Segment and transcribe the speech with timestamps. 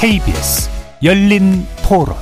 [0.00, 0.70] KBS
[1.02, 2.16] 열린 토론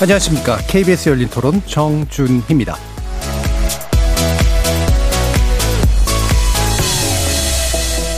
[0.00, 0.56] 안녕하십니까.
[0.66, 2.76] KBS 열린 토론 정준희입니다.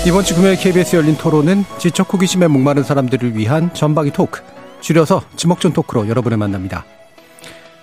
[0.07, 4.41] 이번 주 금요일 KBS 열린 토론은 지적 호기심에 목마른 사람들을 위한 전방위 토크,
[4.81, 6.85] 줄여서 지목전 토크로 여러분을 만납니다.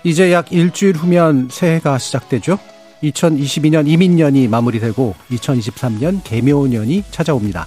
[0.04, 2.58] 이제 약 일주일 후면 새해가 시작되죠.
[3.10, 7.66] 2022년 이민년이 마무리되고 2023년 개묘년이 찾아옵니다.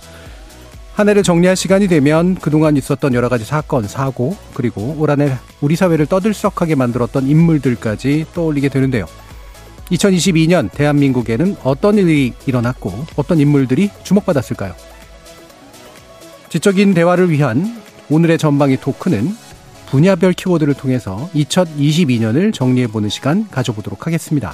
[0.93, 5.37] 한 해를 정리할 시간이 되면 그동안 있었던 여러 가지 사건, 사고, 그리고 올 한 해
[5.61, 9.05] 우리 사회를 떠들썩하게 만들었던 인물들까지 떠올리게 되는데요.
[9.91, 14.73] 2022년 대한민국에는 어떤 일이 일어났고 어떤 인물들이 주목받았을까요?
[16.49, 19.35] 지적인 대화를 위한 오늘의 전방위 토크는
[19.89, 24.53] 분야별 키워드를 통해서 2022년을 정리해보는 시간 가져보도록 하겠습니다.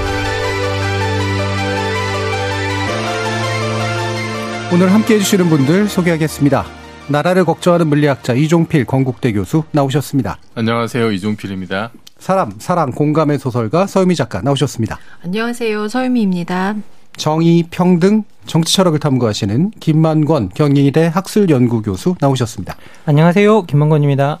[4.73, 6.65] 오늘 함께 해주시는 분들 소개하겠습니다.
[7.09, 10.37] 나라를 걱정하는 물리학자 이종필 건국대 교수 나오셨습니다.
[10.55, 11.11] 안녕하세요.
[11.11, 11.91] 이종필입니다.
[12.17, 14.97] 사람, 사랑, 공감의 소설가 서유미 작가 나오셨습니다.
[15.25, 15.89] 안녕하세요.
[15.89, 16.75] 서유미입니다.
[17.17, 22.77] 정의, 평등, 정치 철학을 탐구하시는 김만권 경희대 학술연구교수 나오셨습니다.
[23.05, 23.63] 안녕하세요.
[23.63, 24.39] 김만권입니다.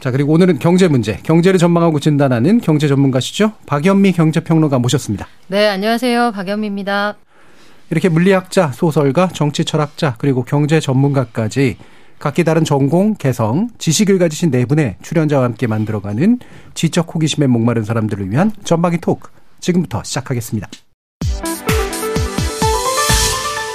[0.00, 3.52] 자, 그리고 오늘은 경제 문제, 경제를 전망하고 진단하는 경제 전문가시죠?
[3.66, 5.26] 박연미 경제평론가 모셨습니다.
[5.48, 6.32] 네, 안녕하세요.
[6.32, 7.16] 박연미입니다.
[7.90, 11.76] 이렇게 물리학자, 소설가, 정치 철학자, 그리고 경제 전문가까지
[12.18, 16.38] 각기 다른 전공, 개성, 지식을 가지신 네 분의 출연자와 함께 만들어가는
[16.74, 19.30] 지적 호기심에 목마른 사람들을 위한 전방위 토크.
[19.60, 20.68] 지금부터 시작하겠습니다.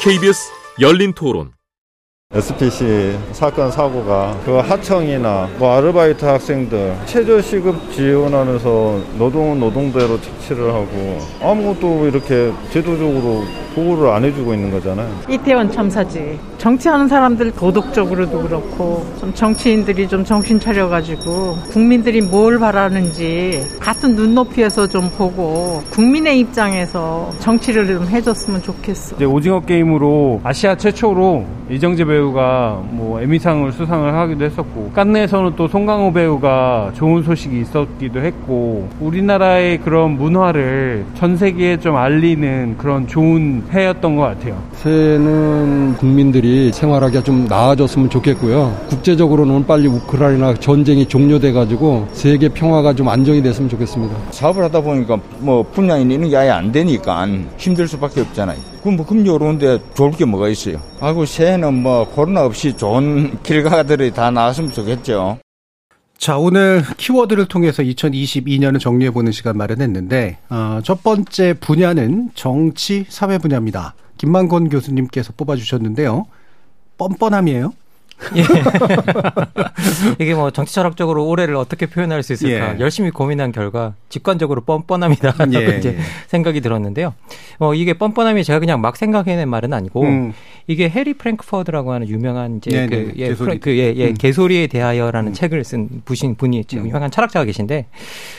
[0.04, 1.52] KBS 열린 토론.
[2.34, 11.20] SPC 사건 사고가 그 하청이나 뭐 아르바이트 학생들 최저 시급 지원하면서 노동은 노동대로 착취를 하고
[11.42, 13.44] 아무것도 이렇게 제도적으로
[13.76, 15.10] 보호를 안 해주고 있는 거잖아요.
[15.30, 16.38] 이태원 참사지.
[16.58, 25.10] 정치하는 사람들 도덕적으로도 그렇고 좀 정치인들이 좀 정신 차려가지고 국민들이 뭘 바라는지 같은 눈높이에서 좀
[25.18, 29.16] 보고 국민의 입장에서 정치를 좀 해줬으면 좋겠어.
[29.16, 35.68] 이제 오징어 게임으로 아시아 최초로 이정재 배우 가 뭐 에미상을 수상을 하기도 했었고 깐내에서는 또
[35.68, 43.64] 송강호 배우가 좋은 소식이 있었기도 했고 우리나라의 그런 문화를 전 세계에 좀 알리는 그런 좋은
[43.72, 44.62] 해였던 것 같아요.
[44.74, 48.76] 새해는 국민들이 생활하기가 좀 나아졌으면 좋겠고요.
[48.90, 54.16] 국제적으로는 빨리 우크라이나 전쟁이 종료돼 가지고 세계 평화가 좀 안정이 됐으면 좋겠습니다.
[54.32, 57.26] 사업을 하다 보니까 뭐 분양이 있는 게 아예 안 되니까
[57.58, 58.58] 힘들 수밖에 없잖아요.
[58.82, 60.82] 그럼 뭐 금요로운데 좋을 게 뭐가 있어요?
[61.00, 65.38] 하고 새해는 뭐 코로나 없이 좋은 길가들이 다 나왔으면 좋겠죠.
[66.18, 73.96] 자, 오늘 키워드를 통해서 2022년을 정리해보는 시간 마련했는데, 어, 첫 번째 분야는 정치, 사회 분야입니다.
[74.18, 76.28] 김만권 교수님께서 뽑아주셨는데요.
[77.00, 77.74] 뻔뻔함이에요?
[78.36, 78.44] 예.
[80.20, 82.80] 이게 뭐 정치 철학적으로 올해를 어떻게 표현할 수 있을까 예.
[82.80, 86.02] 열심히 고민한 결과 직관적으로 뻔뻔함이다라고 예, 이제 예.
[86.28, 87.14] 생각이 들었는데요.
[87.60, 90.34] 어 이게 뻔뻔함이 제가 그냥 막 생각해낸 말은 아니고 음.
[90.68, 93.60] 이게 해리 프랭크퍼드라고 하는 유명한 이제 네, 그 네, 예, 개소리.
[93.60, 94.14] 그 예, 예, 음.
[94.14, 95.34] 개소리에 대하여라는 음.
[95.34, 96.90] 책을 쓴 부신 분이 지금 음.
[96.90, 97.88] 유명한 철학자가 계신데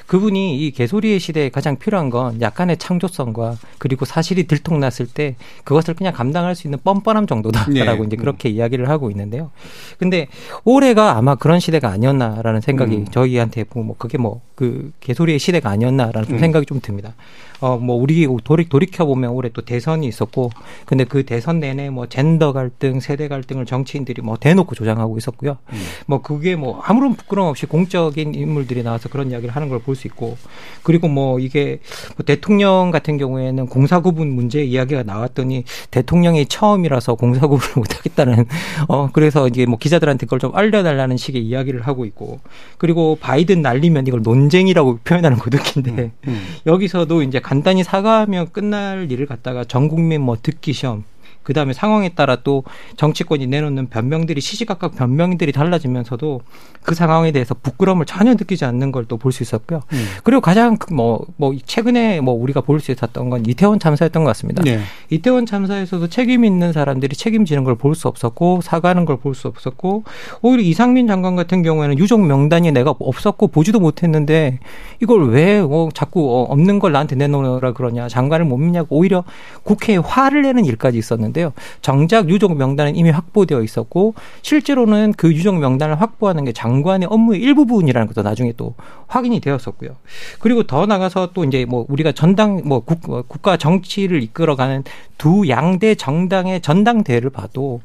[0.07, 6.13] 그분이 이 개소리의 시대에 가장 필요한 건 약간의 창조성과 그리고 사실이 들통났을 때 그것을 그냥
[6.13, 8.07] 감당할 수 있는 뻔뻔함 정도다라고 네.
[8.07, 9.51] 이제 그렇게 이야기를 하고 있는데요.
[9.99, 10.29] 근데
[10.65, 13.05] 올해가 아마 그런 시대가 아니었나라는 생각이 음.
[13.07, 16.39] 저희한테 뭐, 뭐 그게 뭐 그 개소리의 시대가 아니었나라는 좀 음.
[16.39, 17.15] 생각이 좀 듭니다.
[17.61, 20.51] 어 뭐 우리 돌이 돌이켜 보면 올해 또 대선이 있었고
[20.85, 25.59] 근데 그 대선 내내 뭐 젠더 갈등, 세대 갈등을 정치인들이 뭐 대놓고 조장하고 있었고요.
[25.73, 25.83] 음.
[26.07, 30.07] 뭐 그게 뭐 아무런 부끄럼 없이 공적인 인물들이 나와서 그런 이야기를 하는 걸 볼 수
[30.07, 30.37] 있고
[30.85, 31.81] 그리고 뭐 이게
[32.17, 38.47] 뭐 대통령 같은 경우에는 공사 구분 문제 이야기가 나왔더니 대통령이 처음이라서 공사 구분을 못 하겠다는
[38.89, 42.41] 어 그래서 이게 뭐 기자들한테 그걸 좀 알려 달라는 식의 이야기를 하고 있고
[42.79, 46.47] 그리고 바이든 날리면 이걸 논 쟁이라고 표현하는 거 느낀데 음.
[46.67, 51.05] 여기서도 이제 간단히 사과하면 끝날 일을 갖다가 전 국민 뭐 듣기 시험
[51.43, 52.65] 그 다음에 상황에 따라 또
[52.97, 56.41] 정치권이 내놓는 변명들이 시시각각 변명들이 달라지면서도
[56.83, 59.81] 그 상황에 대해서 부끄러움을 전혀 느끼지 않는 걸 또 볼 수 있었고요.
[59.93, 60.07] 음.
[60.25, 64.63] 그리고 가장 뭐뭐 뭐 최근에 뭐 우리가 볼 수 있었던 건 이태원 참사였던 것 같습니다.
[64.63, 64.81] 네.
[65.11, 70.05] 이태원 참사에서도 책임 있는 사람들이 책임지는 걸 볼 수 없었고 사과하는 걸 볼 수 없었고
[70.43, 74.59] 오히려 이상민 장관 같은 경우에는 유족 명단이 내가 없었고 보지도 못했는데
[75.01, 79.25] 이걸 왜 어, 자꾸 어, 없는 걸 나한테 내놓으라 그러냐 장관을 못 믿냐고 오히려
[79.63, 81.53] 국회에 화를 내는 일까지 있었는데 요.
[81.81, 88.09] 정작 유족 명단은 이미 확보되어 있었고 실제로는 그 유족 명단을 확보하는 게 장관의 업무의 일부분이라는
[88.09, 88.75] 것도 나중에 또
[89.13, 89.91] 확인이 되었었고요.
[90.39, 94.85] 그리고 더 나가서 또 이제 뭐 우리가 전당 뭐 국, 어, 국가 정치를 이끌어가는
[95.19, 97.81] 두 양대 정당의 전당대회를 봐도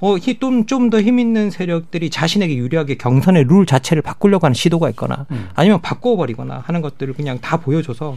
[0.00, 5.26] 어, 좀좀 더 힘 있는 세력들이 자신에게 유리하게 경선의 룰 자체를 바꾸려고 하는 시도가 있거나
[5.54, 8.16] 아니면 바꿔버리거나 하는 것들을 그냥 다 보여줘서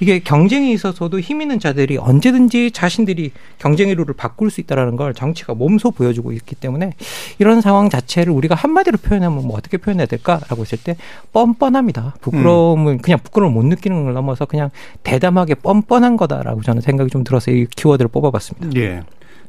[0.00, 5.54] 이게 경쟁에 있어서도 힘 있는 자들이 언제든지 자신들이 경쟁의 룰을 바꿀 수 있다라는 걸 정치가
[5.54, 6.94] 몸소 보여주고 있기 때문에
[7.38, 10.96] 이런 상황 자체를 우리가 한마디로 표현하면 뭐 어떻게 표현해야 될까라고 했을 때
[11.32, 11.99] 뻔뻔합니다.
[12.20, 14.70] 부끄러움을 그냥 부끄러움을 못 느끼는 걸 넘어서 그냥
[15.02, 18.78] 대담하게 뻔뻔한 거다라고 저는 생각이 좀 들어서 이 키워드를 뽑아봤습니다.
[18.80, 19.02] 예.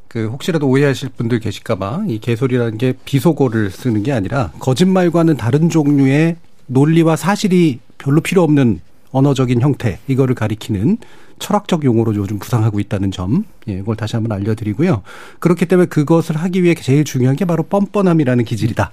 [0.08, 6.36] 그 혹시라도 오해하실 분들 계실까봐 이 개소리라는 게 비속어를 쓰는 게 아니라 거짓말과는 다른 종류의
[6.68, 8.82] 논리와 사실이 별로 필요 없는
[9.12, 10.98] 언어적인 형태 이거를 가리키는
[11.40, 15.02] 철학적 용어로 요즘 부상하고 있다는 점, 예, 이걸 다시 한번 알려드리고요.
[15.40, 18.92] 그렇기 때문에 그것을 하기 위해 제일 중요한 게 바로 뻔뻔함이라는 기질이다.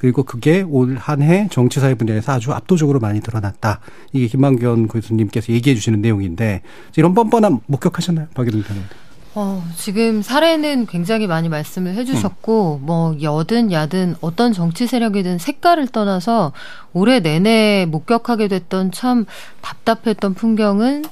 [0.00, 3.80] 그리고 그게 올 한 해 정치사회 분야에서 아주 압도적으로 많이 드러났다.
[4.12, 6.62] 이게 김만견 교수님께서 얘기해 주시는 내용인데
[6.96, 8.88] 이런 뻔뻔함 목격하셨나요, 박예동 변호사?
[9.34, 12.86] 어, 지금 사례는 굉장히 많이 말씀을 해주셨고, 음.
[12.86, 16.52] 뭐, 여든 야든 어떤 정치 세력이든 색깔을 떠나서
[16.94, 19.26] 올해 내내 목격하게 됐던 참
[19.60, 21.04] 답답했던 풍경은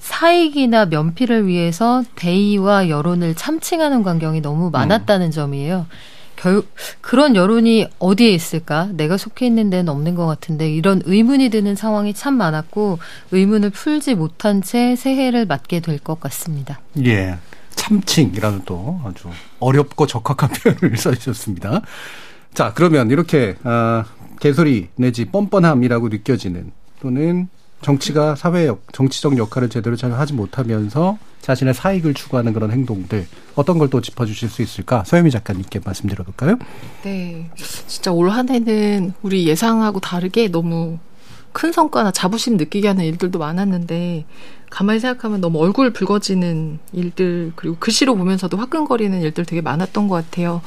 [0.00, 5.86] 사익이나 면피를 위해서 대의와 여론을 참칭하는 광경이 너무 많았다는 점이에요.
[6.40, 6.62] 결,
[7.00, 8.88] 그런 여론이 어디에 있을까?
[8.92, 12.98] 내가 속해 있는 데는 없는 것 같은데 이런 의문이 드는 상황이 참 많았고
[13.30, 16.80] 의문을 풀지 못한 채 새해를 맞게 될 것 같습니다.
[17.04, 17.36] 예.
[17.74, 19.28] 참칭이라는 또 아주
[19.58, 21.82] 어렵고 적합한 표현을 써주셨습니다.
[22.54, 24.04] 자, 그러면 이렇게, 아,
[24.40, 27.48] 개소리 내지 뻔뻔함이라고 느껴지는 또는
[27.82, 33.78] 정치가 사회 역, 정치적 역할을 제대로 잘 하지 못하면서 자신의 사익을 추구하는 그런 행동들 어떤
[33.78, 35.02] 걸 또 짚어주실 수 있을까?
[35.06, 36.58] 서유미 작가님께 말씀드려볼까요?
[37.02, 37.50] 네.
[37.86, 40.98] 진짜 올 한 해는 우리 예상하고 다르게 너무
[41.52, 44.24] 큰 성과나 자부심 느끼게 하는 일들도 많았는데
[44.68, 50.60] 가만히 생각하면 너무 얼굴 붉어지는 일들 그리고 글씨로 보면서도 화끈거리는 일들 되게 많았던 것 같아요.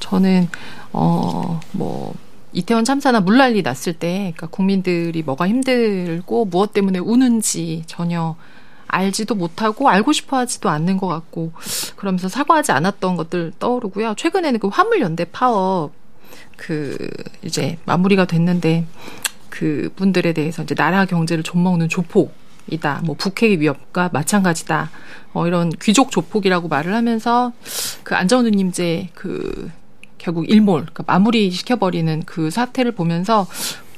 [0.00, 0.48] 저는
[0.90, 2.14] 어뭐
[2.54, 8.36] 이태원 참사나 물난리 났을 때 그러니까 국민들이 뭐가 힘들고 무엇 때문에 우는지 전혀
[8.86, 11.52] 알지도 못하고 알고 싶어 하지도 않는 것 같고
[11.96, 14.14] 그러면서 사과하지 않았던 것들 떠오르고요.
[14.16, 15.92] 최근에는 그 화물연대 파업
[16.56, 16.96] 그
[17.42, 18.86] 이제 마무리가 됐는데
[19.50, 23.02] 그 분들에 대해서 이제 나라 경제를 좀먹는 조폭이다.
[23.04, 24.90] 뭐 북핵의 위협과 마찬가지다.
[25.32, 27.52] 어 이런 귀족 조폭이라고 말을 하면서
[28.04, 29.70] 그 안전우님제 그
[30.24, 33.46] 결국 일몰 그러니까 마무리 시켜버리는 그 사태를 보면서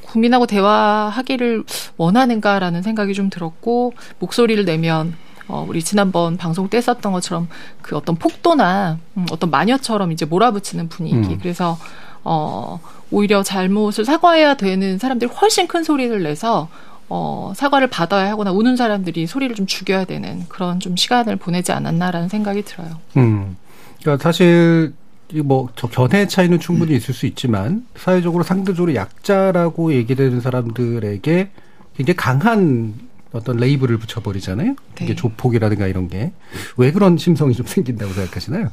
[0.03, 1.63] 국민하고 대화하기를
[1.97, 5.15] 원하는가라는 생각이 좀 들었고 목소리를 내면
[5.47, 7.47] 어, 우리 지난번 방송 때 썼던 것처럼
[7.81, 11.17] 그 어떤 폭도나 음, 어떤 마녀처럼 이제 몰아붙이는 분위기.
[11.17, 11.39] 음.
[11.41, 11.79] 그래서
[12.25, 12.81] 어,
[13.13, 16.69] 오히려 잘못을 사과해야 되는 사람들이 훨씬 큰 소리를 내서
[17.09, 22.29] 어, 사과를 받아야 하거나 우는 사람들이 소리를 좀 죽여야 되는 그런 좀 시간을 보내지 않았나라는
[22.29, 22.99] 생각이 들어요.
[23.17, 23.57] 음.
[24.01, 24.93] 그러니까 사실
[25.35, 31.51] 뭐저 견해 차이는 충분히 있을 수 있지만 사회적으로 상대적으로 약자라고 얘기되는 사람들에게
[31.97, 32.95] 굉장히 강한
[33.33, 34.77] 어떤 레이블을 붙여버리잖아요.
[34.97, 35.15] 이게 네.
[35.15, 36.33] 조폭이라든가 이런 게
[36.77, 38.71] 왜 그런 심성이 좀 생긴다고 생각하시나요?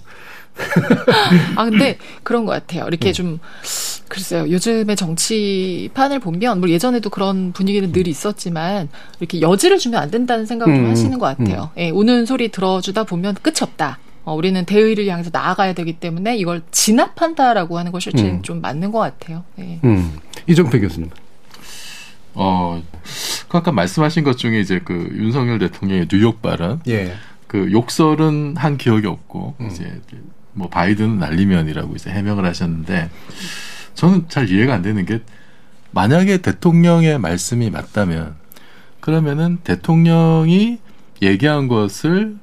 [1.56, 2.86] 아 근데 그런 것 같아요.
[2.88, 3.40] 이렇게 좀
[4.08, 4.50] 글쎄요.
[4.50, 10.76] 요즘의 정치판을 보면 뭐 예전에도 그런 분위기는 늘 있었지만 이렇게 여지를 주면 안 된다는 생각을
[10.76, 11.72] 좀 음, 하시는 것 같아요.
[11.78, 13.98] 예, 우는 소리 들어주다 보면 끝이 없다.
[14.26, 18.42] 어, 우리는 대의를 향해서 나아가야 되기 때문에 이걸 진압한다라고 하는 것이 음.
[18.42, 19.44] 좀 맞는 것 같아요.
[19.60, 19.80] 예.
[19.84, 20.18] 음.
[20.48, 21.10] 이정표 교수님.
[22.36, 22.82] 어,
[23.48, 27.14] 그 아까 말씀하신 것 중에 이제 그 윤석열 대통령의 뉴욕 발언, 예.
[27.48, 30.02] 그 욕설은 한 기억이 없고 이제
[30.54, 33.10] 뭐 바이든은 날리면이라고 이제 해명을 하셨는데
[33.94, 35.22] 저는 잘 이해가 안 되는 게
[35.92, 38.36] 만약에 대통령의 말씀이 맞다면
[39.00, 40.80] 그러면은 대통령이
[41.22, 42.43] 얘기한 것을 어,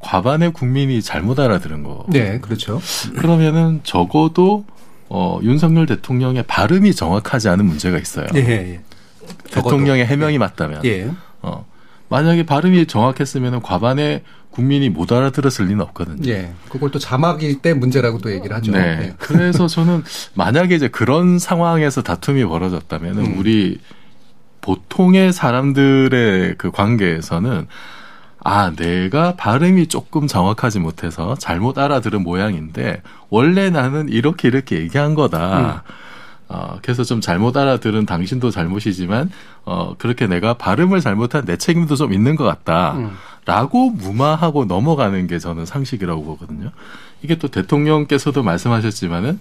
[0.00, 2.04] 과반의 국민이 잘못 알아들은 거.
[2.08, 2.80] 네, 그렇죠.
[3.16, 4.64] 그러면은 적어도
[5.08, 8.26] 어, 윤석열 대통령의 발음이 정확하지 않은 문제가 있어요.
[8.34, 8.80] 예, 예.
[9.50, 10.84] 대통령의 해명이 맞다면.
[10.84, 11.10] 예.
[11.42, 11.64] 어,
[12.08, 16.30] 만약에 발음이 정확했으면 과반의 국민이 못 알아들었을 리는 없거든요.
[16.30, 16.52] 예.
[16.68, 18.72] 그걸 또 자막일 때 문제라고 또 얘기를 하죠.
[18.72, 18.78] 네.
[19.02, 19.14] 예.
[19.18, 20.02] 그래서 저는
[20.34, 23.38] 만약에 이제 그런 상황에서 다툼이 벌어졌다면 은 음.
[23.38, 23.78] 우리
[24.62, 27.66] 보통의 사람들의 그 관계에서는
[28.48, 35.82] 아, 내가 발음이 조금 정확하지 못해서 잘못 알아들은 모양인데 원래 나는 이렇게 이렇게 얘기한 거다.
[36.48, 39.32] 어, 그래서 좀 잘못 알아들은 당신도 잘못이지만
[39.64, 42.92] 어, 그렇게 내가 발음을 잘못한 내 책임도 좀 있는 것 같다.
[42.92, 43.10] 음.
[43.46, 46.70] 라고 무마하고 넘어가는 게 저는 상식이라고 보거든요.
[47.22, 49.40] 이게 또 대통령께서도 말씀하셨지만은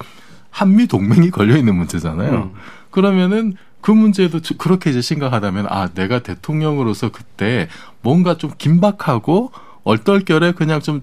[0.50, 2.34] 한미 동맹이 걸려 있는 문제잖아요.
[2.34, 2.54] 음.
[2.96, 7.68] 그러면은 그 문제도 저- 그렇게 이제 심각하다면 아 내가 대통령으로서 그때
[8.02, 9.52] 뭔가 좀 긴박하고
[9.84, 11.02] 얼떨결에 그냥 좀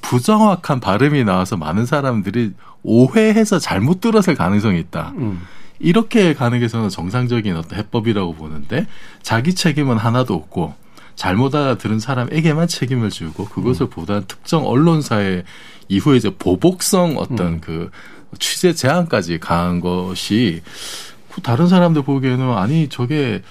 [0.00, 2.52] 부정확한 발음이 나와서 많은 사람들이
[2.84, 5.12] 오해해서 잘못 들었을 가능성이 있다.
[5.16, 5.42] 음.
[5.80, 8.86] 이렇게 가는 게 저는 정상적인 어떤 해법이라고 보는데
[9.22, 10.74] 자기 책임은 하나도 없고
[11.16, 15.42] 잘못 알아들은 사람에게만 책임을 지고 그것을 보다 특정 언론사의
[15.88, 17.90] 이후에 이제 보복성 어떤 그
[18.38, 20.62] 취재 제한까지 가한 것이
[21.32, 23.42] 그 다른 사람들 보기에는 아니 저게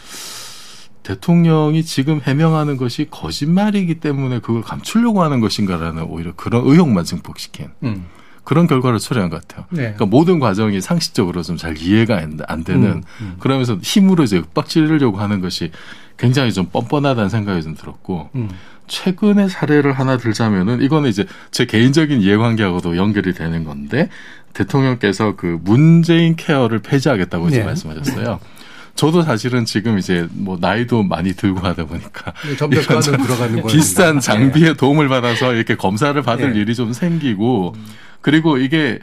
[1.04, 8.06] 대통령이 지금 해명하는 것이 거짓말이기 때문에 그걸 감추려고 하는 것인가라는 오히려 그런 의혹만 증폭시킨 음.
[8.44, 9.66] 그런 결과를 초래한 것 같아요.
[9.72, 9.82] 네.
[9.84, 13.36] 그러니까 모든 과정이 상식적으로 좀 잘 이해가 안- 안 되는 음, 음.
[13.40, 15.72] 그러면서 힘으로 이제 윽박 지르려고 하는 것이
[16.18, 18.50] 굉장히 좀 뻔뻔하다는 생각이 좀 들었고 음.
[18.88, 24.10] 최근의 사례를 하나 들자면은 이거는 이제 제 개인적인 이해관계하고도 연결이 되는 건데
[24.54, 27.66] 대통령께서 그 문재인 케어를 폐지하겠다고 이제 네.
[27.66, 28.40] 말씀하셨어요.
[28.96, 32.56] 저도 사실은 지금 이제 뭐 나이도 많이 들고 하다 보니까 네.
[33.68, 36.62] 비싼 장비의 도움을 받아서 이렇게 검사를 받을 예.
[36.62, 37.76] 일이 좀 생기고
[38.22, 39.00] 그리고 이게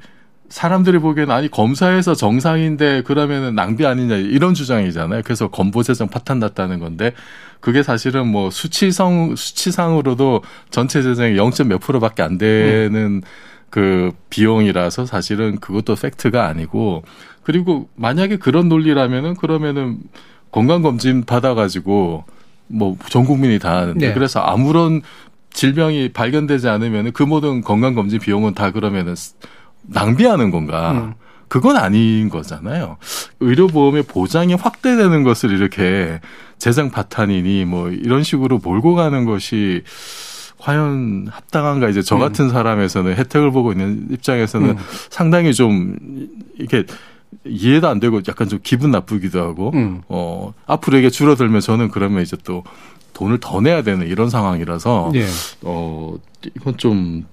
[0.54, 5.23] 사람들이 보기에는 아니 검사에서 정상인데 그러면은 낭비 아니냐 이런 주장이잖아요.
[5.25, 7.12] 그래서 건보 재정 파탄 났다는 건데
[7.58, 11.50] 그게 사실은 뭐 수치성 수치상으로도 전체 재정의 0.
[11.66, 13.23] 몇 프로밖에 안 되는
[13.68, 17.02] 그 비용이라서 사실은 그것도 팩트가 아니고
[17.42, 19.99] 그리고 만약에 그런 논리라면은 그러면은
[20.52, 22.26] 건강 검진 받아가지고
[22.68, 24.14] 뭐 전 국민이 다 하는데 네.
[24.14, 25.02] 그래서 아무런
[25.52, 29.16] 질병이 발견되지 않으면은 그 모든 건강 검진 비용은 다 그러면은
[29.87, 30.93] 낭비하는 건가?
[30.93, 31.14] 음.
[31.49, 32.97] 그건 아닌 거잖아요.
[33.41, 36.21] 의료보험의 보장이 확대되는 것을 이렇게
[36.59, 39.83] 재정 파탄이니 뭐 이런 식으로 몰고 가는 것이
[40.59, 44.76] 과연 합당한가 이제 저 같은 사람에서는 혜택을 보고 있는 입장에서는 음.
[45.11, 45.97] 상당히 좀
[46.59, 46.85] 이게
[47.45, 50.03] 이해도 안 되고 약간 좀 기분 나쁘기도 하고 음.
[50.09, 52.64] 어 앞으로 이게 줄어들면 저는 그러면 이제 또
[53.12, 55.26] 돈을 더 내야 되는 이런 상황이라서 예.
[55.62, 56.14] 어
[56.57, 57.26] 이건 좀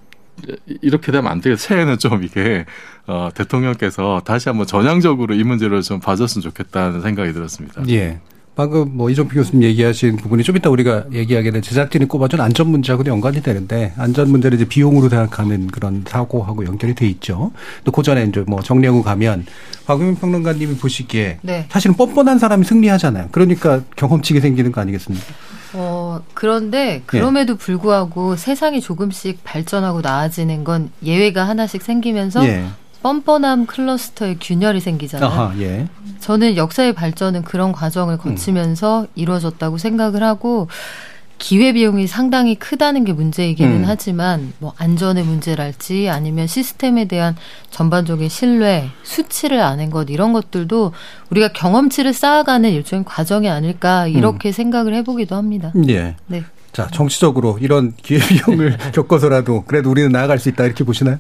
[0.82, 1.60] 이렇게 되면 안 되겠.
[1.60, 2.66] 새해는 좀 이게
[3.08, 7.84] 어 대통령께서 다시 한번 전향적으로 이 문제를 좀 봐줬으면 좋겠다는 생각이 들었습니다.
[7.90, 8.20] 예.
[8.54, 13.10] 방금 뭐 이종필 교수님 얘기하신 부분이 좀 이따 우리가 얘기하게 된 제작진이 꼽아준 안전 문제하고도
[13.10, 17.54] 연관이 되는데 안전 문제를 이제 비용으로 생각하는 그런 사고하고 연결이 돼 있죠.
[17.86, 19.46] 또 그 전에 이제 뭐 정리하고 가면
[19.86, 21.66] 박유민 평론가님이 보시기에 네.
[21.70, 23.30] 사실은 뻔뻔한 사람이 승리하잖아요.
[23.32, 25.26] 그러니까 경험치가 생기는 거 아니겠습니까?
[25.74, 32.66] 어, 그런데 그럼에도 불구하고 세상이 조금씩 발전하고 나아지는 건 예외가 하나씩 생기면서 예.
[33.02, 35.30] 뻔뻔함 클러스터의 균열이 생기잖아요.
[35.30, 35.88] 아하, 예.
[36.20, 40.68] 저는 역사의 발전은 그런 과정을 거치면서 이루어졌다고 생각을 하고
[41.42, 43.84] 기회 비용이 상당히 크다는 게 문제이기는 음.
[43.86, 47.36] 하지만 뭐 안전의 문제랄지 아니면 시스템에 대한
[47.72, 50.94] 전반적인 신뢰, 수치를 아는 것 이런 것들도
[51.32, 55.74] 우리가 경험치를 쌓아가는 일종의 과정이 아닐까 이렇게 생각을 해보기도 합니다.
[55.90, 56.16] 예.
[56.28, 56.44] 네.
[56.72, 61.20] 자, 정치적으로 이런 기회비용을 겪어서라도 그래도 우리는 나아갈 수 있다 이렇게 보시나요?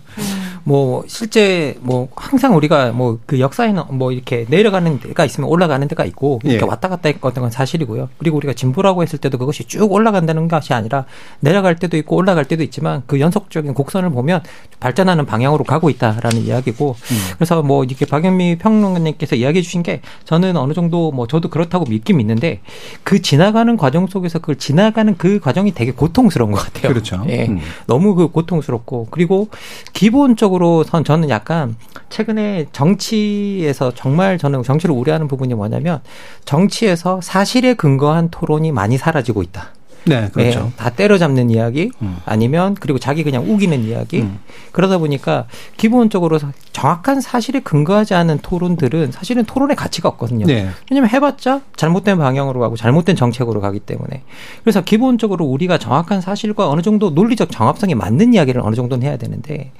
[0.63, 6.03] 뭐 실제 뭐 항상 우리가 뭐 그 역사에는 뭐 이렇게 내려가는 데가 있으면 올라가는 데가
[6.05, 6.67] 있고 이렇게 예.
[6.67, 8.09] 왔다 갔다 했던 건 사실이고요.
[8.17, 11.05] 그리고 우리가 진보라고 했을 때도 그것이 쭉 올라간다는 것이 아니라
[11.39, 14.43] 내려갈 때도 있고 올라갈 때도 있지만 그 연속적인 곡선을 보면
[14.79, 16.95] 발전하는 방향으로 가고 있다라는 이야기고
[17.35, 22.17] 그래서 뭐 이렇게 박연미 평론가님께서 이야기해 주신 게 저는 어느 정도 뭐 저도 그렇다고 믿긴
[22.17, 22.61] 믿는데
[23.03, 26.93] 그 지나가는 과정 속에서 그걸 지나가는 그 과정이 되게 고통스러운 것 같아요.
[26.93, 27.23] 그렇죠.
[27.27, 27.47] 예.
[27.47, 27.59] 음.
[27.87, 29.49] 너무 그 고통스럽고 그리고
[29.93, 31.75] 기본적으로 선 저는 약간
[32.09, 36.01] 최근에 정치에서 정말 저는 정치를 우려하는 부분이 뭐냐면
[36.45, 39.73] 정치에서 사실에 근거한 토론이 많이 사라지고 있다.
[40.05, 40.71] 네, 그렇죠.
[40.71, 42.17] 예, 다 때려잡는 이야기 음.
[42.25, 44.39] 아니면 그리고 자기 그냥 우기는 이야기 음.
[44.71, 45.45] 그러다 보니까
[45.77, 50.47] 기본적으로 사- 정확한 사실에 근거하지 않은 토론들은 사실은 토론의 가치가 없거든요.
[50.47, 50.69] 네.
[50.89, 54.23] 왜냐면 해봤자 잘못된 방향으로 가고 잘못된 정책으로 가기 때문에
[54.63, 59.71] 그래서 기본적으로 우리가 정확한 사실과 어느 정도 논리적 정합성이 맞는 이야기를 어느 정도는 해야 되는데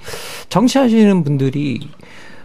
[0.50, 1.88] 정치하시는 분들이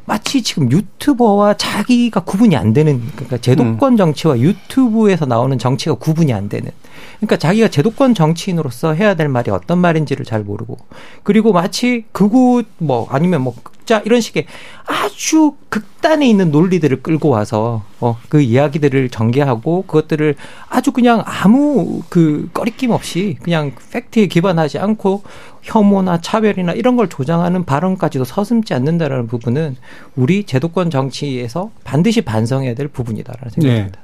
[0.08, 3.98] 마치 지금 유튜버와 자기가 구분이 안 되는 그러니까 제도권 음.
[3.98, 6.72] 정치와 유튜브에서 나오는 정치가 구분이 안 되는
[7.18, 10.78] 그러니까 자기가 제도권 정치인으로서 해야 될 말이 어떤 말인지를 잘 모르고
[11.24, 13.54] 그리고 마치 극우 뭐 아니면 뭐
[13.88, 14.46] 극자 이런 식의
[14.86, 20.36] 아주 극단에 있는 논리들을 끌고 와서 어 그 이야기들을 전개하고 그것들을
[20.70, 25.24] 아주 그냥 아무 그 꺼리낌 없이 그냥 팩트에 기반하지 않고
[25.64, 29.78] 혐오나 차별이나 이런 걸 조장하는 발언까지도 서슴지 않는다라는 부분은
[30.16, 34.00] 우리 제도권 정치에서 반드시 반성해야 될 부분이다라는 생각입니다.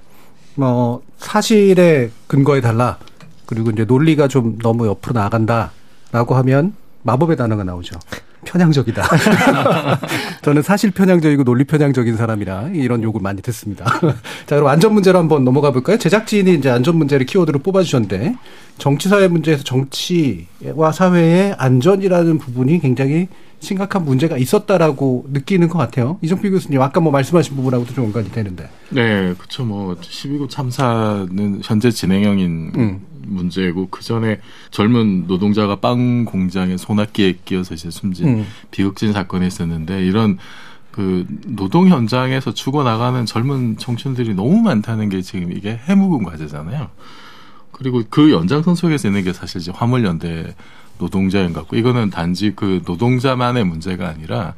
[0.55, 2.97] 뭐 사실에 근거해 달라.
[3.45, 6.73] 그리고 이제 논리가 좀 너무 옆으로 나간다라고 하면
[7.03, 7.99] 마법의 단어가 나오죠.
[8.43, 9.03] 편향적이다.
[10.41, 13.85] 저는 사실 편향적이고 논리 편향적인 사람이라 이런 욕을 많이 듣습니다.
[14.45, 15.97] 자, 그럼 안전 문제로 한번 넘어가 볼까요?
[15.97, 18.35] 제작진이 이제 안전 문제를 키워드로 뽑아주셨는데
[18.77, 23.27] 정치 사회 문제에서 정치와 사회의 안전이라는 부분이 굉장히
[23.63, 26.19] 심각한 문제가 있었다라고 느끼는 것 같아요.
[26.21, 28.69] 이정필 교수님 아까 뭐 말씀하신 부분하고도 좀 연관이 되는데.
[28.89, 29.65] 네, 그렇죠.
[29.65, 33.01] 뭐 12구 참사는 현재 진행형인 음.
[33.25, 34.39] 문제고 그 전에
[34.69, 38.45] 젊은 노동자가 빵 공장에 소나기에 끼어서 이제 숨진 음.
[38.71, 40.37] 비극진 사건이 있었는데 이런
[40.91, 46.89] 그 노동 현장에서 죽어 나가는 젊은 청춘들이 너무 많다는 게 지금 이게 해묵은 과제잖아요.
[47.71, 50.53] 그리고 그 연장선 속에서 있는 게 사실 이제 화물연대
[50.97, 54.55] 노동자인 것 같고 이거는 단지 그 노동자만의 문제가 아니라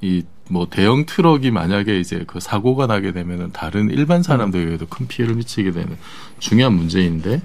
[0.00, 5.36] 이 뭐 대형 트럭이 만약에 이제 그 사고가 나게 되면은 다른 일반 사람들에게도 큰 피해를
[5.36, 5.96] 미치게 되는
[6.38, 7.42] 중요한 문제인데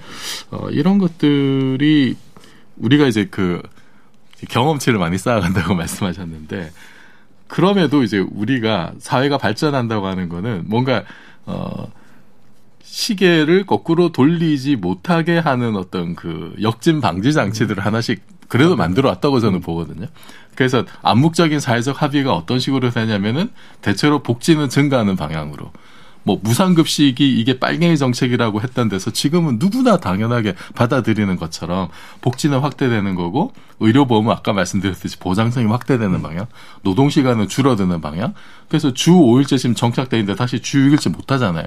[0.52, 2.16] 어 이런 것들이
[2.78, 3.62] 우리가 이제 그
[4.50, 6.72] 경험치를 많이 쌓아간다고 말씀하셨는데
[7.48, 11.04] 그럼에도 이제 우리가 사회가 발전한다고 하는 거는 뭔가
[11.46, 11.92] 어
[12.94, 19.62] 시계를 거꾸로 돌리지 못하게 하는 어떤 그 역진 방지 장치들을 하나씩 그래도 만들어 왔다고 저는
[19.62, 20.06] 보거든요.
[20.54, 23.50] 그래서 암묵적인 사회적 합의가 어떤 식으로 되냐면은
[23.82, 25.72] 대체로 복지는 증가하는 방향으로
[26.22, 31.90] 뭐 무상급식이 이게 빨갱이 정책이라고 했던 데서 지금은 누구나 당연하게 받아들이는 것처럼
[32.22, 36.46] 복지는 확대되는 거고 의료보험은 아까 말씀드렸듯이 보장성이 확대되는 방향,
[36.84, 38.36] 노동시간은 줄어드는 방향.
[38.70, 41.66] 그래서 주 5일째 지금 정착돼 있는데 다시 주 6일째 못 하잖아요.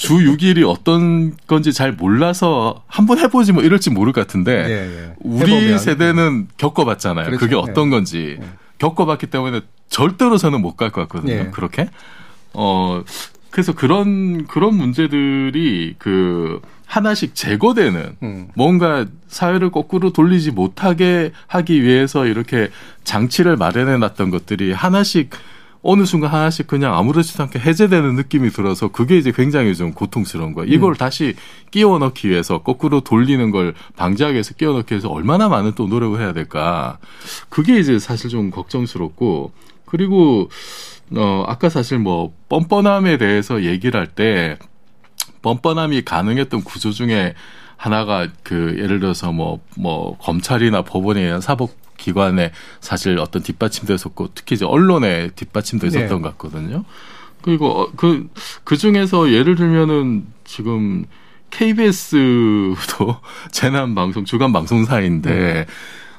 [0.00, 5.14] 주 6일이 어떤 건지 잘 몰라서 한번 해보지 뭐 이럴지 모를 것 같은데 예, 예.
[5.18, 5.78] 우리 해보면.
[5.78, 7.26] 세대는 겪어봤잖아요.
[7.26, 7.38] 그렇죠.
[7.38, 7.90] 그게 어떤 예.
[7.90, 8.38] 건지
[8.78, 9.60] 겪어봤기 때문에
[9.90, 11.32] 절대로 저는 못 갈 것 같거든요.
[11.34, 11.48] 예.
[11.52, 11.90] 그렇게
[12.54, 13.02] 어
[13.50, 18.48] 그래서 그런 그런 문제들이 그 하나씩 제거되는 음.
[18.54, 22.70] 뭔가 사회를 거꾸로 돌리지 못하게 하기 위해서 이렇게
[23.04, 25.28] 장치를 마련해 놨던 것들이 하나씩
[25.82, 30.70] 어느 순간 하나씩 그냥 아무렇지도 않게 해제되는 느낌이 들어서 그게 이제 굉장히 좀 고통스러운 거예요.
[30.72, 31.34] 이걸 다시
[31.70, 36.20] 끼워 넣기 위해서 거꾸로 돌리는 걸 방지하기 위해서 끼워 넣기 위해서 얼마나 많은 또 노력을
[36.20, 36.98] 해야 될까.
[37.48, 39.52] 그게 이제 사실 좀 걱정스럽고
[39.86, 40.50] 그리고
[41.16, 44.58] 어 아까 사실 뭐 뻔뻔함에 대해서 얘기를 할 때
[45.42, 47.34] 뻔뻔함이 가능했던 구조 중에
[47.76, 54.64] 하나가 그 예를 들어서 뭐뭐 검찰이나 법원이나 사법 기관에 사실 어떤 뒷받침도 있었고 특히 이제
[54.64, 56.20] 언론에 뒷받침도 있었던 네.
[56.20, 56.84] 것 같거든요.
[57.42, 58.28] 그리고 그,
[58.64, 61.04] 그 중에서 예를 들면은 지금
[61.50, 62.76] KBS도
[63.50, 65.66] 재난 방송, 주간 방송사인데,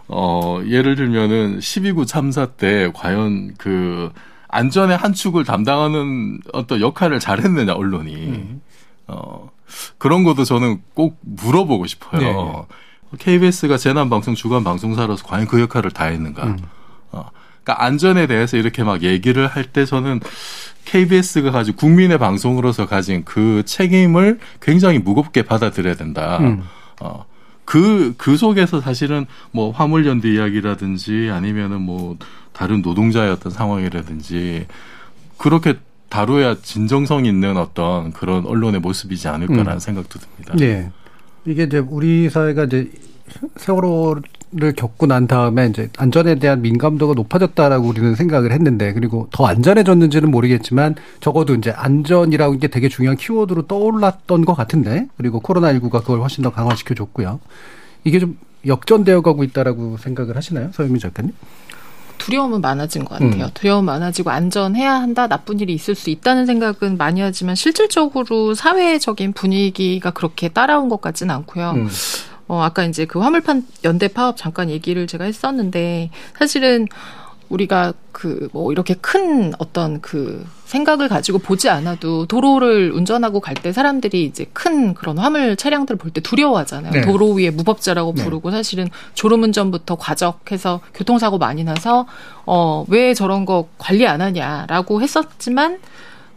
[0.07, 4.11] 어, 예를 들면은 12구 참사 때 과연 그
[4.49, 8.59] 안전의 한 축을 담당하는 어떤 역할을 잘했느냐, 언론이.
[9.07, 9.49] 어,
[9.97, 12.21] 그런 것도 저는 꼭 물어보고 싶어요.
[12.21, 12.75] 네.
[13.17, 16.45] KBS가 재난방송 주간 방송사로서 과연 그 역할을 다 했는가.
[16.45, 16.57] 음.
[17.11, 17.29] 어,
[17.63, 20.19] 그러니까 안전에 대해서 이렇게 막 얘기를 할 때 저는
[20.85, 26.37] KBS가 가지고 국민의 방송으로서 가진 그 책임을 굉장히 무겁게 받아들여야 된다.
[26.39, 26.63] 음.
[26.99, 27.25] 어,
[27.65, 32.17] 그, 그 속에서 사실은 뭐 화물연대 이야기라든지 아니면은 뭐
[32.51, 34.67] 다른 노동자의 어떤 상황이라든지
[35.37, 35.75] 그렇게
[36.09, 39.79] 다루어야 진정성 있는 어떤 그런 언론의 모습이지 않을까라는 음.
[39.79, 40.53] 생각도 듭니다.
[40.57, 40.91] 네.
[41.45, 42.91] 이게 이제 우리 사회가 이제
[43.55, 50.29] 세월호를 겪고 난 다음에 이제 안전에 대한 민감도가 높아졌다라고 우리는 생각을 했는데 그리고 더 안전해졌는지는
[50.29, 56.43] 모르겠지만 적어도 이제 안전이라고 게 되게 중요한 키워드로 떠올랐던 것 같은데 그리고 코로나19가 그걸 훨씬
[56.43, 57.39] 더 강화시켜 줬고요.
[58.03, 60.69] 이게 좀 역전되어 가고 있다라고 생각을 하시나요?
[60.73, 61.33] 서유미 작가님?
[62.21, 63.45] 두려움은 많아진 것 같아요.
[63.45, 63.49] 음.
[63.55, 70.11] 두려움 많아지고 안전해야 한다, 나쁜 일이 있을 수 있다는 생각은 많이 하지만 실질적으로 사회적인 분위기가
[70.11, 71.71] 그렇게 따라온 것 같지는 않고요.
[71.71, 71.89] 음.
[72.47, 76.87] 어, 아까 이제 그 화물판 연대 파업 잠깐 얘기를 제가 했었는데 사실은
[77.51, 83.71] 우리가 그 뭐 이렇게 큰 어떤 그 생각을 가지고 보지 않아도 도로를 운전하고 갈 때
[83.73, 86.91] 사람들이 이제 큰 그런 화물 차량들을 볼 때 두려워하잖아요.
[86.91, 87.01] 네.
[87.01, 88.23] 도로 위에 무법자라고 네.
[88.23, 92.05] 부르고 사실은 졸음운전부터 과적해서 교통사고 많이 나서
[92.45, 95.79] 어 왜 저런 거 관리 안 하냐라고 했었지만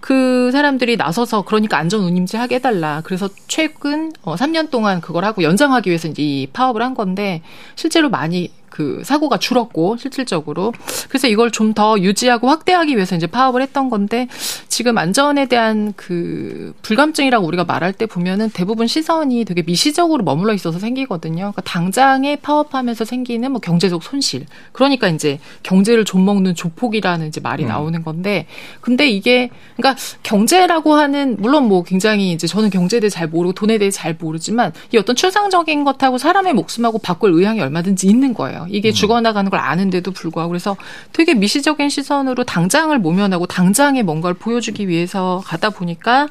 [0.01, 3.01] 그 사람들이 나서서 그러니까 안전 운임제 하게 해달라.
[3.05, 7.41] 그래서 최근 어 3년 동안 그걸 하고 연장하기 위해서 이제 이 파업을 한 건데
[7.75, 10.73] 실제로 많이 그 사고가 줄었고 실질적으로
[11.09, 14.29] 그래서 이걸 좀 더 유지하고 확대하기 위해서 이제 파업을 했던 건데
[14.69, 20.79] 지금 안전에 대한 그 불감증이라고 우리가 말할 때 보면은 대부분 시선이 되게 미시적으로 머물러 있어서
[20.79, 21.37] 생기거든요.
[21.37, 24.47] 그러니까 당장에 파업하면서 생기는 뭐 경제적 손실.
[24.73, 27.69] 그러니까 이제 경제를 좀 먹는 조폭이라는 이제 말이 음.
[27.69, 28.47] 나오는 건데
[28.81, 33.79] 근데 이게 그러니까 경제라고 하는 물론 뭐 굉장히 이제 저는 경제에 대해 잘 모르고 돈에
[33.79, 38.64] 대해 잘 모르지만 이 어떤 추상적인 것하고 사람의 목숨하고 바꿀 의향이 얼마든지 있는 거예요.
[38.69, 40.77] 이게 죽어나가는 걸 아는데도 불구하고 그래서
[41.13, 46.29] 되게 미시적인 시선으로 당장을 모면하고 당장에 뭔가를 보여주기 위해서 가다 보니까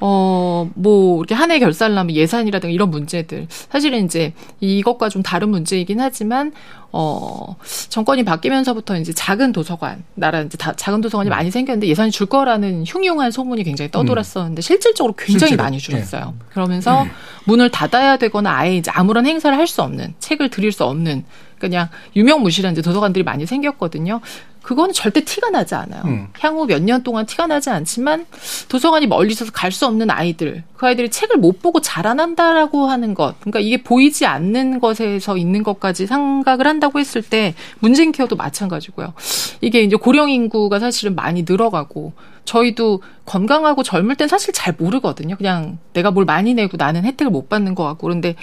[0.00, 3.46] 어, 뭐, 이렇게 한 해 결산하면 예산이라든가 이런 문제들.
[3.50, 6.52] 사실은 이제 이것과 좀 다른 문제이긴 하지만,
[6.92, 7.56] 어,
[7.88, 12.84] 정권이 바뀌면서부터 이제 작은 도서관, 나라 이제 다 작은 도서관이 많이 생겼는데 예산이 줄 거라는
[12.86, 16.34] 흉흉한 소문이 굉장히 떠돌았었는데 실질적으로 굉장히 실제로, 많이 줄었어요.
[16.50, 17.04] 그러면서
[17.46, 21.24] 문을 닫아야 되거나 아예 이제 아무런 행사를 할 수 없는, 책을 드릴 수 없는,
[21.58, 24.20] 그냥 유명무실한 이제 도서관들이 많이 생겼거든요.
[24.64, 26.02] 그거는 절대 티가 나지 않아요.
[26.06, 26.28] 음.
[26.40, 28.24] 향후 몇 년 동안 티가 나지 않지만
[28.68, 33.34] 도서관이 멀리 있어서 갈 수 없는 아이들, 그 아이들이 책을 못 보고 자라난다라고 하는 것,
[33.40, 39.12] 그러니까 이게 보이지 않는 것에서 있는 것까지 생각을 한다고 했을 때 문재인 케어도 마찬가지고요.
[39.60, 42.12] 이게 이제 고령 인구가 사실은 많이 늘어가고
[42.44, 45.36] 저희도 건강하고 젊을 땐 사실 잘 모르거든요.
[45.36, 48.34] 그냥 내가 뭘 많이 내고 나는 혜택을 못 받는 것 같고 그런데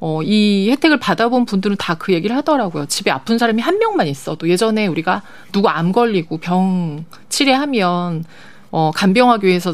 [0.00, 2.86] 어, 이 혜택을 받아본 분들은 다 그 얘기를 하더라고요.
[2.86, 8.24] 집에 아픈 사람이 한 명만 있어도 예전에 우리가 누구 암 걸리고 병 치료하면
[8.70, 9.72] 어, 간병하기 위해서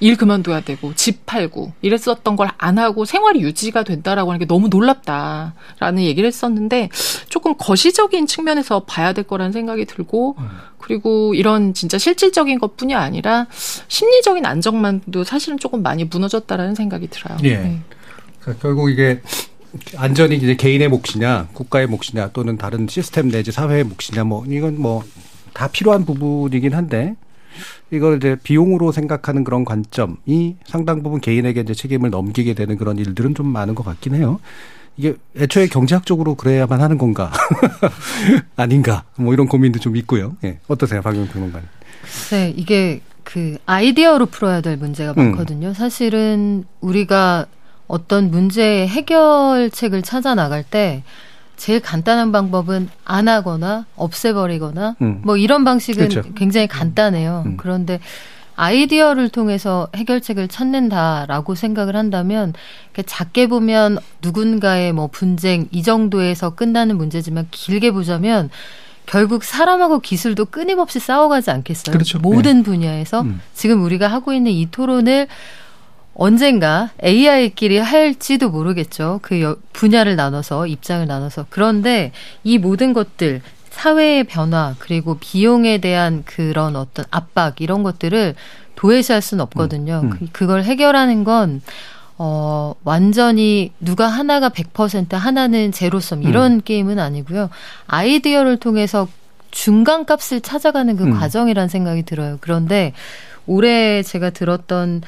[0.00, 4.66] 일 그만둬야 되고 집 팔고 이랬었던 걸 안 하고 생활이 유지가 된다라고 하는 게 너무
[4.68, 6.88] 놀랍다라는 얘기를 했었는데
[7.28, 10.36] 조금 거시적인 측면에서 봐야 될 거라는 생각이 들고
[10.78, 13.46] 그리고 이런 진짜 실질적인 것뿐이 아니라
[13.88, 17.38] 심리적인 안정만도 사실은 조금 많이 무너졌다라는 생각이 들어요.
[17.44, 17.56] 예.
[17.58, 17.80] 네.
[18.40, 19.20] 그러니까 결국 이게
[19.96, 25.02] 안전이 이제 개인의 몫이냐, 국가의 몫이냐, 또는 다른 시스템 내지 사회의 몫이냐, 뭐 이건 뭐
[25.52, 27.14] 다 필요한 부분이긴 한데
[27.90, 33.34] 이걸 이제 비용으로 생각하는 그런 관점이 상당 부분 개인에게 이제 책임을 넘기게 되는 그런 일들은
[33.34, 34.40] 좀 많은 것 같긴 해요.
[34.96, 37.32] 이게 애초에 경제학적으로 그래야만 하는 건가
[38.56, 40.36] 아닌가 뭐 이런 고민도 좀 있고요.
[40.44, 40.58] 예.
[40.68, 41.66] 어떠세요, 박용 평론가님?
[42.30, 45.28] 네, 이게 그 아이디어로 풀어야 될 문제가 음.
[45.28, 45.72] 많거든요.
[45.74, 47.46] 사실은 우리가
[47.92, 51.02] 어떤 문제의 해결책을 찾아 나갈 때
[51.58, 55.20] 제일 간단한 방법은 안 하거나 없애버리거나 음.
[55.22, 56.32] 뭐 이런 방식은 그렇죠.
[56.32, 57.42] 굉장히 간단해요.
[57.44, 57.56] 음.
[57.58, 58.00] 그런데
[58.56, 62.54] 아이디어를 통해서 해결책을 찾는다라고 생각을 한다면
[63.04, 68.48] 작게 보면 누군가의 뭐 분쟁 이 정도에서 끝나는 문제지만 길게 보자면
[69.04, 71.92] 결국 사람하고 기술도 끊임없이 싸워가지 않겠어요.
[71.92, 72.18] 그렇죠.
[72.20, 72.62] 모든 네.
[72.62, 73.42] 분야에서 음.
[73.52, 75.28] 지금 우리가 하고 있는 이 토론을
[76.14, 79.20] 언젠가 AI끼리 할지도 모르겠죠.
[79.22, 82.12] 그 여- 분야를 나눠서 입장을 나눠서 그런데
[82.44, 88.34] 이 모든 것들 사회의 변화 그리고 비용에 대한 그런 어떤 압박 이런 것들을
[88.76, 90.00] 도외시할 수는 없거든요.
[90.04, 90.10] 음.
[90.10, 91.62] 그, 그걸 해결하는 건
[92.18, 97.48] 어, 완전히 누가 하나가 100% 하나는 제로섬 이런 게임은 아니고요.
[97.86, 99.08] 아이디어를 통해서
[99.50, 101.18] 중간 값을 찾아가는 그 음.
[101.18, 102.36] 과정이라는 생각이 들어요.
[102.40, 102.92] 그런데
[103.46, 105.02] 올해 제가 들었던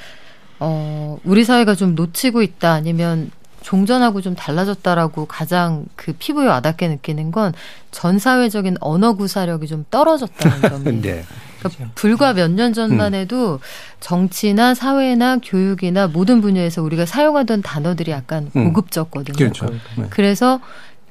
[0.61, 3.31] 어, 우리 사회가 좀 놓치고 있다 아니면
[3.63, 7.53] 종전하고 좀 달라졌다라고 가장 그 피부에 와닿게 느끼는 건
[7.91, 11.01] 전 사회적인 언어 구사력이 좀 떨어졌다는 점이에요.
[11.01, 11.25] 네.
[11.61, 13.61] 그러니까 불과 몇 년 전만 해도
[14.01, 18.65] 정치나 사회나 교육이나 모든 분야에서 우리가 사용하던 단어들이 약간 음.
[18.73, 19.37] 고급졌거든요.
[19.37, 19.67] 그렇죠.
[19.97, 20.07] 네.
[20.11, 20.61] 그래서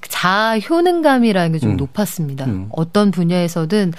[0.10, 1.77] 자아 효능감이라는 게좀 음.
[1.77, 2.45] 높았습니다.
[2.45, 2.67] 음.
[2.71, 3.93] 어떤 분야에서든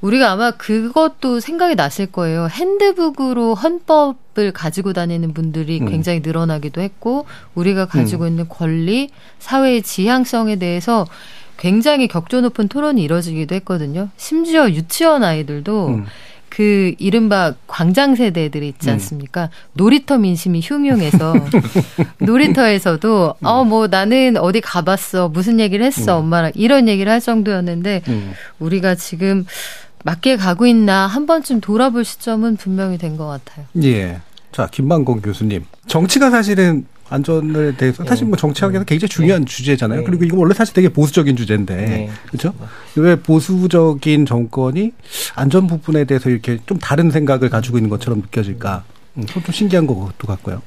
[0.00, 2.48] 우리가 아마 그것도 생각이 났을 거예요.
[2.50, 5.86] 핸드북으로 헌법을 가지고 다니는 분들이 음.
[5.86, 11.06] 굉장히 늘어나기도 했고 우리가 가지고 있는 권리, 사회의 지향성에 대해서
[11.56, 14.10] 굉장히 격조 높은 토론이 이뤄지기도 했거든요.
[14.16, 16.06] 심지어 유치원 아이들도 음.
[16.48, 18.94] 그 이른바 광장 세대들이 있지 음.
[18.94, 19.50] 않습니까?
[19.74, 21.34] 놀이터 민심이 흉흉해서
[22.18, 26.24] 놀이터에서도 어뭐 나는 어디 가봤어 무슨 얘기를 했어 음.
[26.24, 28.32] 엄마랑 이런 얘기를 할 정도였는데 음.
[28.60, 29.44] 우리가 지금
[30.04, 33.66] 맞게 가고 있나 한 번쯤 돌아볼 시점은 분명히 된 것 같아요.
[33.82, 34.20] 예.
[34.52, 35.64] 자, 김만공 교수님.
[35.86, 40.04] 정치가 사실은 안전에 대해서 사실 뭐 정치학에서 굉장히 중요한 주제잖아요.
[40.04, 42.52] 그리고 이거 원래 사실 되게 보수적인 주제인데 그렇죠?
[42.96, 44.92] 왜 보수적인 정권이
[45.34, 48.84] 안전 부분에 대해서 이렇게 좀 다른 생각을 가지고 있는 것처럼 느껴질까?
[49.16, 50.62] 음, 좀 신기한 것도 같고요.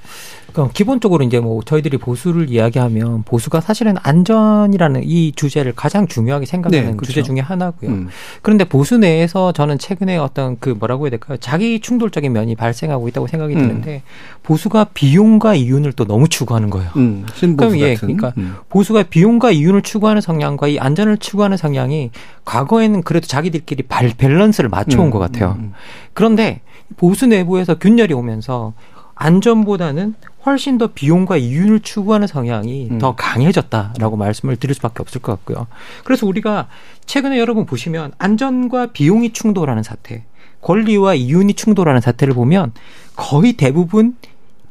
[0.52, 6.86] 그러니까 기본적으로 이제 뭐 저희들이 보수를 이야기하면 보수가 사실은 안전이라는 이 주제를 가장 중요하게 생각하는
[6.86, 7.06] 네, 그렇죠.
[7.06, 7.90] 주제 중에 하나고요.
[7.90, 8.10] 음.
[8.42, 11.38] 그런데 보수 내에서 저는 최근에 어떤 그 뭐라고 해야 될까요?
[11.40, 13.62] 자기 충돌적인 면이 발생하고 있다고 생각이 음.
[13.62, 14.04] 드는데
[14.44, 16.90] 보수가 비용과 이윤을 또 너무 추구하는 거예요.
[16.98, 18.18] 음, 그럼 예, 같은.
[18.18, 18.56] 그러니까 음.
[18.70, 22.12] 보수가 비용과 이윤을 추구하는 성향과 이 안전을 추구하는 성향이
[22.44, 25.58] 과거에는 그래도 자기들끼리 발, 밸런스를 맞춰온 음, 것 같아요.
[26.14, 26.62] 그런데
[26.98, 28.74] 보수 내부에서 균열이 오면서
[29.16, 32.98] 안전보다는 훨씬 더 비용과 이윤을 추구하는 성향이 음.
[32.98, 35.68] 더 강해졌다라고 말씀을 드릴 수밖에 없을 것 같고요.
[36.04, 36.68] 그래서 우리가
[37.06, 40.24] 최근에 여러분 보시면 안전과 비용이 충돌하는 사태,
[40.62, 42.74] 권리와 이윤이 충돌하는 사태를 보면
[43.16, 44.16] 거의 대부분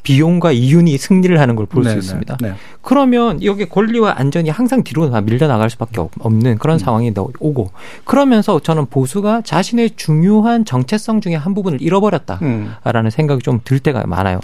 [0.02, 2.36] 비용과 이윤이 승리를 하는 걸 볼수 네, 네, 있습니다.
[2.40, 2.54] 네.
[2.82, 6.78] 그러면 여기 권리와 안전이 항상 뒤로 나- 밀려나갈 수밖에 없- 없는 그런 음.
[6.78, 7.70] 상황이 나- 오고
[8.04, 12.70] 그러면서 저는 보수가 자신의 중요한 정체성 중에 한 부분을 잃어버렸다라는
[13.04, 13.10] 음.
[13.10, 14.40] 생각이 좀 들 때가 많아요.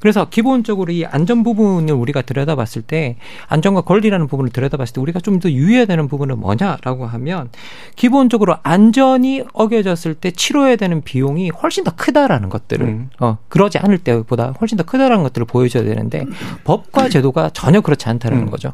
[0.00, 3.16] 그래서 기본적으로 이 안전 부분을 우리가 들여다봤을 때
[3.48, 7.48] 안전과 권리라는 부분을 들여다봤을 때 우리가 좀 더 유의해야 되는 부분은 뭐냐라고 하면
[7.96, 13.10] 기본적으로 안전이 어겨졌을 때 치러야 되는 비용이 훨씬 더 크다라는 것들을 음.
[13.20, 16.26] 어, 그러지 않을 때보다 훨씬 더 크다 라는 것들을 보여줘야 되는데
[16.64, 18.50] 법과 제도가 전혀 그렇지 않다는 음.
[18.50, 18.72] 거죠.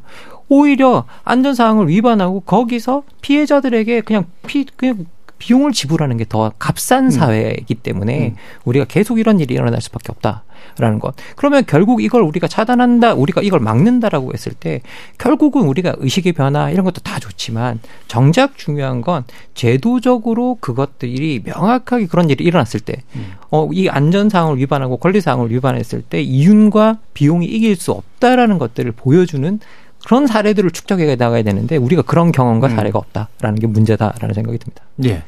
[0.48, 5.06] 오히려 안전 사항을 위반하고 거기서 피해자들에게 그냥 피 그냥
[5.38, 8.34] 비용을 지불하는 게 더 값싼 사회이기 때문에
[8.64, 10.44] 우리가 계속 이런 일이 일어날 수밖에 없다
[10.78, 11.14] 라는 것.
[11.36, 14.80] 그러면 결국 이걸 우리가 차단한다, 우리가 이걸 막는다라고 했을 때
[15.18, 19.24] 결국은 우리가 의식의 변화 이런 것도 다 좋지만 정작 중요한 건
[19.54, 23.02] 제도적으로 그것들이 명확하게 그런 일이 일어났을 때,
[23.50, 28.92] 어, 이 안전 사항을 위반하고 권리 사항을 위반했을 때 이윤과 비용이 이길 수 없다라는 것들을
[28.92, 29.60] 보여주는
[30.06, 34.84] 그런 사례들을 축적해 나가야 되는데 우리가 그런 경험과 사례가 없다라는 게 문제다라는 생각이 듭니다.
[35.04, 35.24] 예.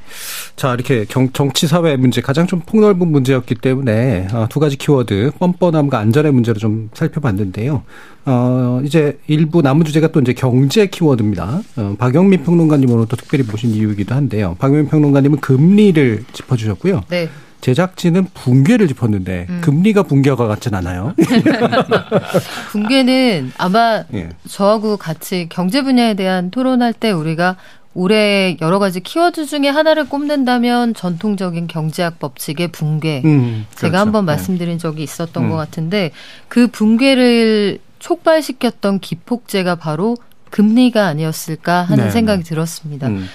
[0.54, 5.32] 자, 이렇게 경, 정치 사회 문제 가장 좀 폭넓은 문제였기 때문에 어, 두 가지 키워드
[5.36, 7.82] 뻔뻔함과 안전의 문제로 좀 살펴봤는데요.
[8.26, 11.60] 어, 이제 일부 남은 주제가 또 이제 경제 키워드입니다.
[11.74, 14.54] 어, 박영민 평론가님 오늘 또 특별히 모신 이유이기도 한데요.
[14.60, 17.02] 박영민 평론가님은 금리를 짚어주셨고요.
[17.08, 17.28] 네.
[17.60, 19.60] 제작진은 붕괴를 짚었는데 음.
[19.62, 21.14] 금리가 붕괴가 같진 않아요.
[22.70, 24.28] 붕괴는 아마 예.
[24.48, 27.56] 저하고 같이 경제 분야에 대한 토론할 때 우리가
[27.94, 33.22] 올해 여러 가지 키워드 중에 하나를 꼽는다면 전통적인 경제학 법칙의 붕괴.
[33.24, 33.98] 음, 제가 그렇죠.
[33.98, 34.32] 한번 네.
[34.32, 35.50] 말씀드린 적이 있었던 음.
[35.50, 36.12] 것 같은데
[36.46, 40.16] 그 붕괴를 촉발시켰던 기폭제가 바로
[40.50, 42.48] 금리가 아니었을까 하는 네, 생각이 네.
[42.48, 43.08] 들었습니다.
[43.08, 43.26] 음.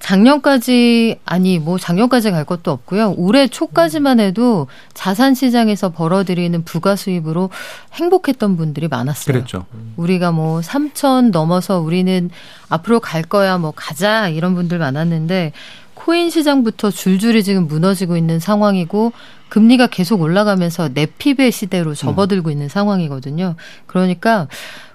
[0.00, 3.14] 작년까지 아니 뭐 작년까지 갈 것도 없고요.
[3.16, 7.50] 올해 초까지만 해도 자산 시장에서 벌어들이는 부가 수입으로
[7.94, 9.32] 행복했던 분들이 많았어요.
[9.32, 9.66] 그랬죠.
[9.96, 12.30] 우리가 뭐 3천 넘어서 우리는
[12.68, 15.52] 앞으로 갈 거야 뭐 가자 이런 분들 많았는데
[15.94, 19.12] 코인 시장부터 줄줄이 지금 무너지고 있는 상황이고
[19.48, 23.56] 금리가 계속 올라가면서 내피배 시대로 접어들고 있는 상황이거든요.
[23.86, 24.46] 그러니까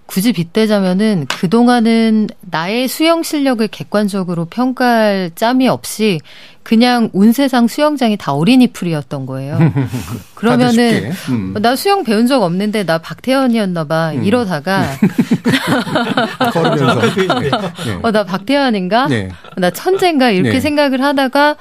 [0.06, 6.20] 굳이 빗대자면은 그동안은 나의 수영 실력을 객관적으로 평가할 짬이 없이
[6.62, 9.58] 그냥 온 세상 수영장이 다 어린이 풀이었던 거예요.
[10.36, 11.12] 그러면은.
[11.30, 11.54] 음.
[11.62, 14.84] 나 수영 배운 적 없는데 나 박태환이었나 봐 이러다가
[16.54, 17.02] 걸으면서.
[17.86, 18.00] 네.
[18.02, 19.08] 어나 박태환인가?
[19.08, 19.30] 네.
[19.58, 20.30] 나 천재인가?
[20.32, 20.60] 이렇게 네.
[20.60, 21.56] 생각을 하다가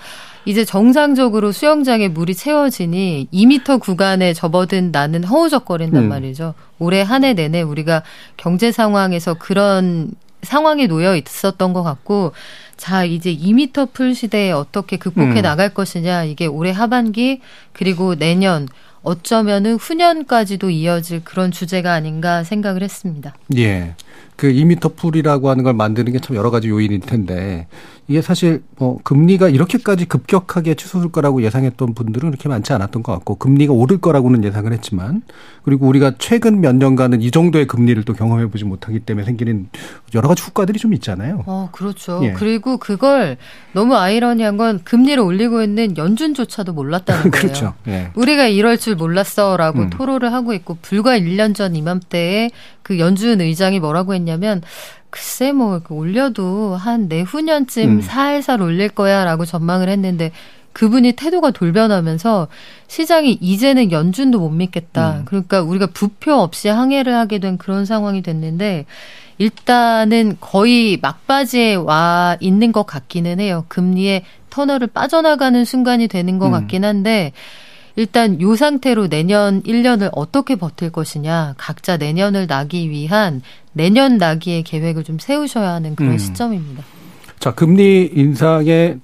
[0.44, 6.08] 이제 정상적으로 수영장에 물이 채워지니 2미터 구간에 접어든 나는 허우적거린단 음.
[6.08, 6.54] 말이죠.
[6.78, 8.02] 올해 한 해 내내 우리가
[8.36, 10.10] 경제 상황에서 그런
[10.42, 12.32] 상황에 놓여 있었던 것 같고
[12.76, 15.42] 자 이제 2미터 풀 시대에 어떻게 극복해 음.
[15.42, 17.40] 나갈 것이냐 이게 올해 하반기
[17.72, 18.66] 그리고 내년
[19.04, 23.34] 어쩌면은 후년까지도 이어질 그런 주제가 아닌가 생각을 했습니다.
[23.56, 23.94] 예.
[24.36, 27.68] 그 2미터 풀이라고 하는 걸 만드는 게 참 여러 가지 요인일 텐데
[28.08, 33.36] 이게 사실 뭐 금리가 이렇게까지 급격하게 치솟을 거라고 예상했던 분들은 그렇게 많지 않았던 것 같고
[33.36, 35.22] 금리가 오를 거라고는 예상을 했지만
[35.62, 39.68] 그리고 우리가 최근 몇 년간은 이 정도의 금리를 또 경험해 보지 못하기 때문에 생기는
[40.14, 41.44] 여러 가지 후과들이 좀 있잖아요.
[41.46, 42.20] 어, 그렇죠.
[42.24, 42.32] 예.
[42.32, 43.36] 그리고 그걸
[43.72, 47.30] 너무 아이러니한 건 금리를 올리고 있는 연준조차도 몰랐다는 거예요.
[47.30, 47.74] 그렇죠.
[47.86, 48.10] 예.
[48.14, 49.90] 우리가 이럴 줄 몰랐어라고 음.
[49.90, 52.50] 토로를 하고 있고 불과 1년 전 이맘때에
[52.82, 54.60] 그 연준 의장이 뭐라고 했냐면
[55.12, 58.00] 글쎄 뭐 이렇게 올려도 한 내후년쯤 음.
[58.00, 60.32] 살살 올릴 거야라고 전망을 했는데
[60.72, 62.48] 그분이 태도가 돌변하면서
[62.88, 65.18] 시장이 이제는 연준도 못 믿겠다.
[65.18, 65.22] 음.
[65.26, 68.86] 그러니까 우리가 부표 없이 항해를 하게 된 그런 상황이 됐는데
[69.36, 73.66] 일단은 거의 막바지에 와 있는 것 같기는 해요.
[73.68, 76.52] 금리의 터널을 빠져나가는 순간이 되는 것 음.
[76.52, 77.32] 같긴 한데
[77.96, 85.04] 일단 요 상태로 내년 1년을 어떻게 버틸 것이냐, 각자 내년을 나기 위한 내년 나기의 계획을
[85.04, 86.18] 좀 세우셔야 하는 그런 음.
[86.18, 86.84] 시점입니다.
[87.38, 88.98] 자, 금리 인상의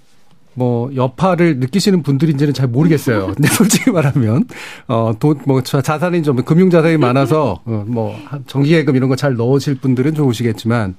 [0.54, 3.28] 뭐 여파를 느끼시는 분들인지는 잘 모르겠어요.
[3.36, 4.44] 근데 솔직히 말하면
[4.88, 8.16] 어돈뭐 자산이 좀 금융 자산이 많아서 어뭐
[8.48, 10.96] 정기예금 이런 거 잘 넣으실 분들은 좋으시겠지만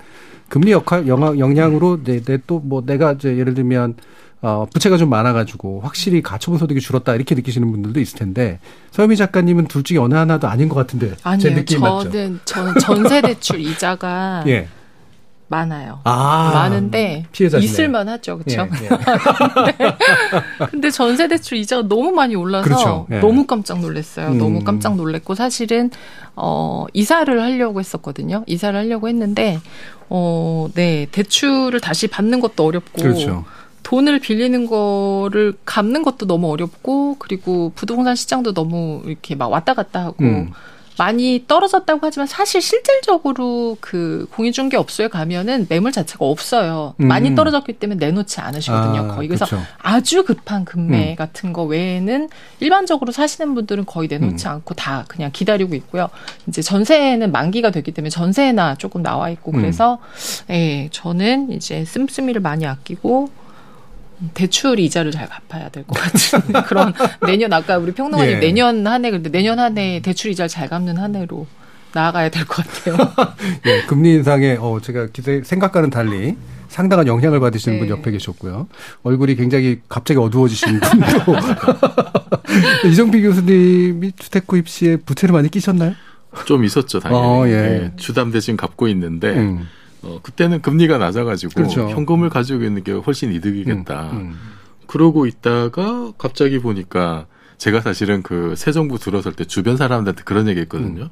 [0.47, 3.95] 금리 역할 영향 영향으로 내 또뭐 내가 이제 예를 들면
[4.41, 8.60] 어 부채가 좀 많아가지고 확실히 가처분 소득이 줄었다 이렇게 느끼시는 분들도 있을 텐데
[8.91, 11.56] 서유미 작가님은 둘 중에 어느 하나도 아닌 것 같은데 제 아니에요.
[11.56, 12.10] 느낌 맞죠?
[12.10, 14.67] 저는 저는 전세 대출 이자가 예.
[15.52, 15.99] 많아요.
[16.04, 17.65] 아, 많은데 피해자시네요.
[17.65, 18.67] 있을만 하죠, 그렇죠?
[18.82, 19.95] 예, 예.
[20.69, 23.08] 근데 전세 대출 이자가 너무 많이 올라서 그렇죠.
[23.12, 23.19] 예.
[23.19, 24.28] 너무 깜짝 놀랐어요.
[24.30, 24.38] 음.
[24.38, 25.89] 너무 깜짝 놀랐고 사실은
[26.36, 28.43] 어 이사를 하려고 했었거든요.
[28.45, 29.60] 이사를 하려고 했는데
[30.10, 33.43] 어 네, 대출을 다시 받는 것도 어렵고 그렇죠.
[33.89, 40.06] 돈을 빌리는 거를 갚는 것도 너무 어렵고 그리고 부동산 시장도 너무 이렇게 막 왔다 갔다
[40.06, 40.52] 하고 음.
[40.95, 46.93] 많이 떨어졌다고 하지만 사실 실질적으로 그 공인중개업소에 가면은 매물 자체가 없어요.
[46.99, 47.08] 음.
[47.08, 49.02] 많이 떨어졌기 때문에 내놓지 않으시거든요.
[49.02, 49.65] 아, 거의 그래서 그렇죠.
[49.80, 51.15] 아주 급한 금매 음.
[51.15, 54.52] 같은 거 외에는 일반적으로 사시는 분들은 거의 내놓지 음.
[54.52, 56.10] 않고 다 그냥 기다리고 있고요.
[56.47, 59.62] 이제 전세는 만기가 됐기 때문에 전세나 조금 나와 있고 음.
[59.62, 59.97] 그래서
[60.52, 63.38] 예, 저는 이제 씀씀이를 많이 아끼고
[64.34, 66.93] 대출 이자를 잘 갚아야 될 것 같은 그런
[67.25, 68.39] 내년 아까 우리 평론가님 예.
[68.39, 71.47] 내년 한 해 근데 내년 한 해 대출 이자를 잘 갚는 한 해로
[71.93, 72.97] 나아가야 될 것 같아요.
[73.65, 76.36] 예, 금리 인상에 어 제가 기대 생각과는 달리
[76.67, 77.91] 상당한 영향을 받으시는 분 네.
[77.91, 78.67] 옆에 계셨고요.
[79.03, 81.36] 얼굴이 굉장히 갑자기 어두워지신 분도
[82.88, 85.93] 이정필 교수님이 주택 구입 시에 부채를 많이 끼셨나요?
[86.45, 87.23] 좀 있었죠, 당연히.
[87.25, 87.51] 어, 예.
[87.53, 89.67] 예, 주담 대신 갚고 있는데 음.
[90.01, 91.89] 어, 그때는 금리가 낮아가지고 그렇죠.
[91.89, 94.12] 현금을 가지고 있는 게 훨씬 이득이겠다.
[94.12, 94.39] 음, 음.
[94.88, 97.27] 그러고 있다가 갑자기 보니까
[97.59, 101.03] 제가 사실은 그 새 정부 들어설 때 주변 사람들한테 그런 얘기 했거든요.
[101.03, 101.09] 음.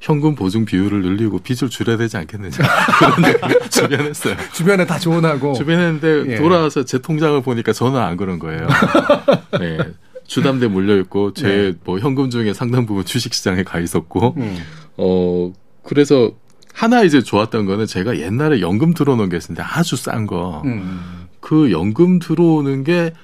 [0.00, 2.56] 현금 보증 비율을 늘리고 빚을 줄여야 되지 않겠느냐.
[2.98, 4.36] 그런 얘기 주변에 했어요.
[4.52, 6.36] 주변에 다 조언하고 주변에 했는데 예.
[6.36, 8.66] 돌아와서 제 통장을 보니까 저는 안 그런 거예요.
[9.60, 9.78] 네.
[10.26, 14.58] 주담대 물려 있고 제뭐 현금 중에 상당 부분 주식 시장에 가 있었고 음.
[14.96, 15.52] 어
[15.84, 16.32] 그래서
[16.76, 20.60] 하나 이제 좋았던 거는 제가 옛날에 연금 들어놓은 게 있었는데 아주 싼 거.
[20.66, 21.26] 음.
[21.40, 23.14] 그 연금 들어오는 게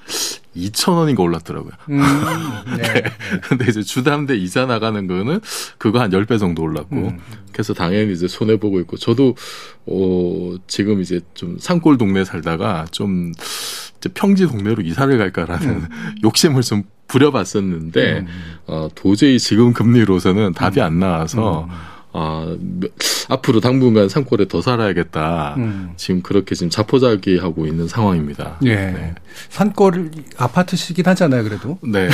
[0.56, 1.72] 2천 원인가 올랐더라고요.
[1.90, 2.00] 음.
[2.78, 3.02] 네.
[3.42, 5.40] 근데 이제 주담대 이자 나가는 거는
[5.76, 6.96] 그거 한 10배 정도 올랐고.
[6.96, 7.18] 음.
[7.52, 8.96] 그래서 당연히 이제 손해 보고 있고.
[8.96, 9.36] 저도,
[9.84, 13.32] 어, 지금 이제 좀 산골 동네 살다가 좀
[13.98, 15.88] 이제 평지 동네로 이사를 갈까라는 음.
[16.24, 18.26] 욕심을 좀 부려봤었는데, 음.
[18.66, 21.68] 어, 도저히 지금 금리로서는 답이 안 나와서,
[22.14, 22.90] 아, 몇-
[23.28, 25.54] 앞으로 당분간 산골에 더 살아야겠다.
[25.56, 25.92] 음.
[25.96, 28.58] 지금 그렇게 지금 자포자기 하고 있는 상황입니다.
[28.66, 29.14] 예.
[29.48, 31.78] 산골 아파트시긴 하잖아요, 그래도.
[31.82, 32.08] 네.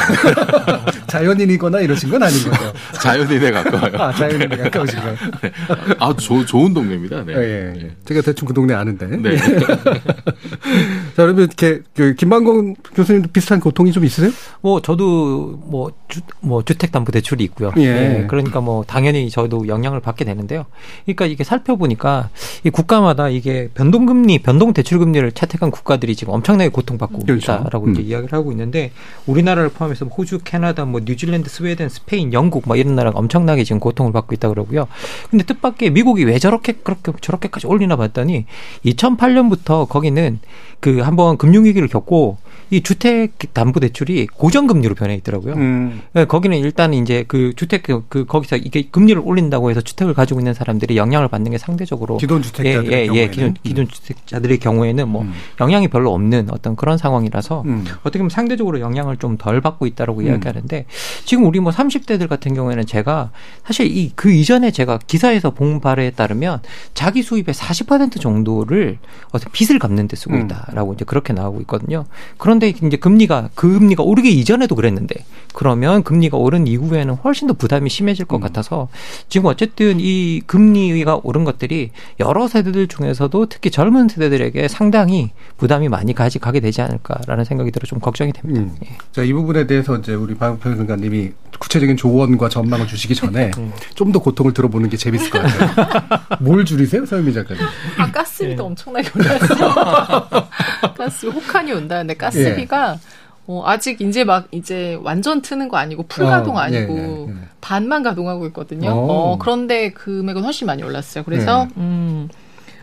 [1.09, 2.73] 자연인이거나 이러신 건 아닌 거죠.
[3.01, 3.93] 자연인에 가까워요.
[4.01, 5.17] 아, 자연인에 가까우신 거예요.
[5.99, 7.25] 아, 조, 좋은 동네입니다.
[7.25, 7.33] 네.
[7.35, 7.91] 예, 예.
[8.05, 9.07] 제가 대충 그 동네 아는데.
[9.07, 9.37] 네.
[11.17, 14.31] 자, 그러면 이렇게 그 김만공 교수님도 비슷한 고통이 좀 있으세요?
[14.61, 17.73] 뭐 저도 뭐, 주, 뭐 주택담보대출이 있고요.
[17.79, 17.83] 예.
[17.83, 20.67] 예, 그러니까 뭐 당연히 저도 영향을 받게 되는데요.
[21.05, 22.29] 그러니까 이게 살펴보니까
[22.65, 27.53] 이 국가마다 이게 변동금리, 변동대출금리를 채택한 국가들이 지금 엄청나게 고통받고 그렇죠.
[27.53, 28.07] 있다라고 이제 음.
[28.07, 28.93] 이야기를 하고 있는데
[29.27, 33.81] 우리나라를 포함해서 뭐 호주, 캐나다, 뭐 뉴질랜드, 스웨덴, 스페인, 영국 뭐 이런 나라가 엄청나게 지금
[33.81, 34.87] 고통을 받고 있다 그러고요.
[35.31, 38.47] 근데 뜻밖의 미국이 왜 저렇게 그렇게 저렇게까지 올리나 봤더니
[38.85, 40.39] 2008년부터 거기는
[40.81, 42.39] 그 한번 금융 위기를 겪고
[42.71, 45.55] 이 주택 담보 대출이 고정 금리로 변해 있더라고요.
[45.55, 46.03] 음.
[46.13, 50.41] 네, 거기는 일단 이제 그 주택 그, 그 거기서 이게 금리를 올린다고 해서 주택을 가지고
[50.41, 53.17] 있는 사람들이 영향을 받는 게 상대적으로 기존 예, 예, 경우에는.
[53.17, 55.33] 예, 기존 기존 주택자들의 경우에는 뭐 음.
[55.61, 57.85] 영향이 별로 없는 어떤 그런 상황이라서 음.
[58.01, 60.27] 어떻게 보면 상대적으로 영향을 좀 덜 받고 있다라고 음.
[60.27, 60.85] 이야기하는데
[61.25, 63.31] 지금 우리 뭐 30대들 같은 경우에는 제가
[63.65, 66.61] 사실 이 그 이전에 제가 기사에서 본 바에 따르면
[66.93, 68.99] 자기 수입의 40% 정도를
[69.31, 70.41] 어떤 빚을 갚는 데 쓰고 음.
[70.43, 72.05] 있다라고 이제 그렇게 나오고 있거든요.
[72.37, 75.25] 그런데 이제 금리가 그 금리가 오르기 이전에도 그랬는데
[75.55, 78.41] 그러면 금리가 오른 이후에는 훨씬 더 부담이 심해질 것 음.
[78.41, 78.89] 같아서
[79.29, 86.13] 지금 어쨌든 이 금리가 오른 것들이 여러 세대들 중에서도 특히 젊은 세대들에게 상당히 부담이 많이
[86.13, 88.61] 가지 가게 되지 않을까라는 생각이 들어 좀 걱정이 됩니다.
[88.61, 88.77] 음.
[88.85, 88.89] 예.
[89.13, 93.73] 자, 이 부분에 대해서 이제 우리 박 평론가님이 구체적인 조언과 전망을 주시기 전에 음.
[93.95, 96.21] 좀더 고통을 들어보는 게 재밌을 것 같아요.
[96.41, 97.63] 뭘 줄이세요, 서유미 작가님?
[97.99, 100.29] 아 가스비도 엄청나게 올랐어요.
[100.97, 102.99] 가스 혹한이 온다는데 가스비가
[103.47, 107.29] 어, 아직 이제 막 이제 완전 트는 거 아니고 풀 가동 어, 아니고 예, 예,
[107.29, 107.35] 예.
[107.61, 108.91] 반만 가동하고 있거든요.
[108.91, 109.33] 어.
[109.33, 111.25] 어, 그런데 금액은 훨씬 많이 올랐어요.
[111.25, 112.29] 그래서 음,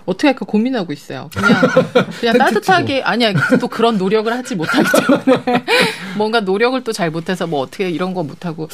[0.06, 1.30] 어떻게 할까 고민하고 있어요.
[1.36, 1.62] 그냥
[2.20, 4.88] 그냥 따뜻하게 아니야 또 그런 노력을 하지 못하기
[5.26, 5.66] 때문에
[6.18, 8.70] 뭔가 노력을 또 잘 못해서 뭐 어떻게 이런 거 못하고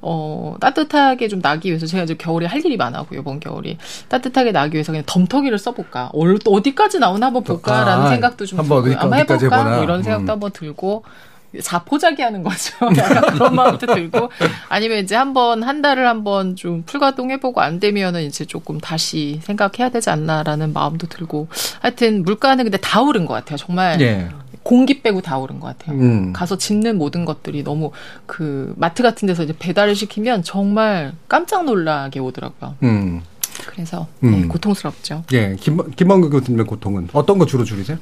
[0.00, 3.76] 어 따뜻하게 좀 나기 위해서 제가 이제 겨울에 할 일이 많아고 이번 겨울이
[4.08, 8.96] 따뜻하게 나기 위해서 그냥 덤터기를 써볼까 어디까지 나오나 한번 볼까라는 아, 생각도 좀 한번 들고요.
[8.96, 9.64] 어디까- 한번 어디까지 해볼까.
[9.64, 10.30] 뭐 이런 생각도 음.
[10.30, 11.04] 한번 들고
[11.62, 12.74] 자포자기 하는 거죠.
[13.32, 14.30] 그런 마음도 들고
[14.68, 19.90] 아니면 이제 한번 한 달을 한번 좀 풀가동 해보고 안 되면은 이제 조금 다시 생각해야
[19.90, 21.48] 되지 않나라는 마음도 들고
[21.80, 23.56] 하여튼 물가는 근데 다 오른 것 같아요.
[23.56, 24.28] 정말 예.
[24.62, 25.96] 공기 빼고 다 오른 것 같아요.
[25.96, 26.32] 음.
[26.32, 27.92] 가서 짓는 모든 것들이 너무
[28.26, 32.74] 그 마트 같은 데서 이제 배달을 시키면 정말 깜짝 놀라게 오더라고요.
[32.82, 33.22] 음.
[33.66, 34.48] 그래서 네, 음.
[34.48, 35.22] 고통스럽죠.
[35.32, 35.56] 예.
[35.60, 37.98] 김, 김만규 교수님의 고통은 어떤 거 주로 줄이세요?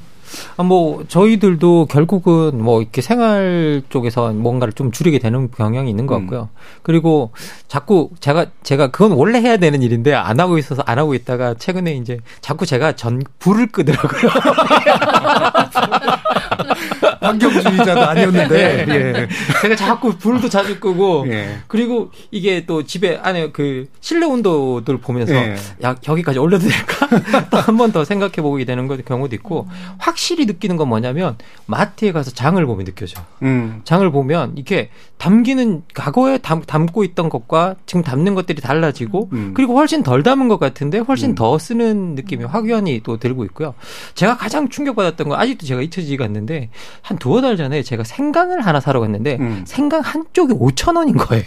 [0.57, 6.19] 아, 뭐 저희들도 결국은 뭐 이렇게 생활 쪽에서 뭔가를 좀 줄이게 되는 경향이 있는 것
[6.19, 6.49] 같고요.
[6.83, 7.31] 그리고
[7.67, 11.95] 자꾸 제가 제가 그건 원래 해야 되는 일인데 안 하고 있어서 안 하고 있다가 최근에
[11.95, 14.31] 이제 자꾸 제가 전 불을 끄더라고요.
[17.21, 18.85] 환경주의자도 아니었는데.
[18.89, 19.27] 예.
[19.61, 21.57] 제가 자꾸 불도 자주 끄고 예.
[21.67, 25.55] 그리고 이게 또 집에 안에 그 실내 온도들 보면서 예.
[25.83, 27.07] 야 여기까지 올려도 될까?
[27.49, 32.11] 또 한 번 더 생각해 보게 되는 것- 경우도 있고 확실히 느끼는 건 뭐냐면 마트에
[32.11, 33.21] 가서 장을 보면 느껴져.
[33.43, 33.81] 음.
[33.83, 39.51] 장을 보면 이게 담기는 과거에 담, 담고 있던 것과 지금 담는 것들이 달라지고 음.
[39.55, 43.73] 그리고 훨씬 덜 담은 것 같은데 훨씬 더 쓰는 느낌이 확연히 또 들고 있고요.
[44.13, 46.69] 제가 가장 충격받았던 건 아직도 제가 잊혀지지가 않는데
[47.01, 49.63] 한 두어 달 전에 제가 생강을 하나 사러 갔는데 음.
[49.65, 51.43] 생강 한 쪽이 5천 원인 거예요.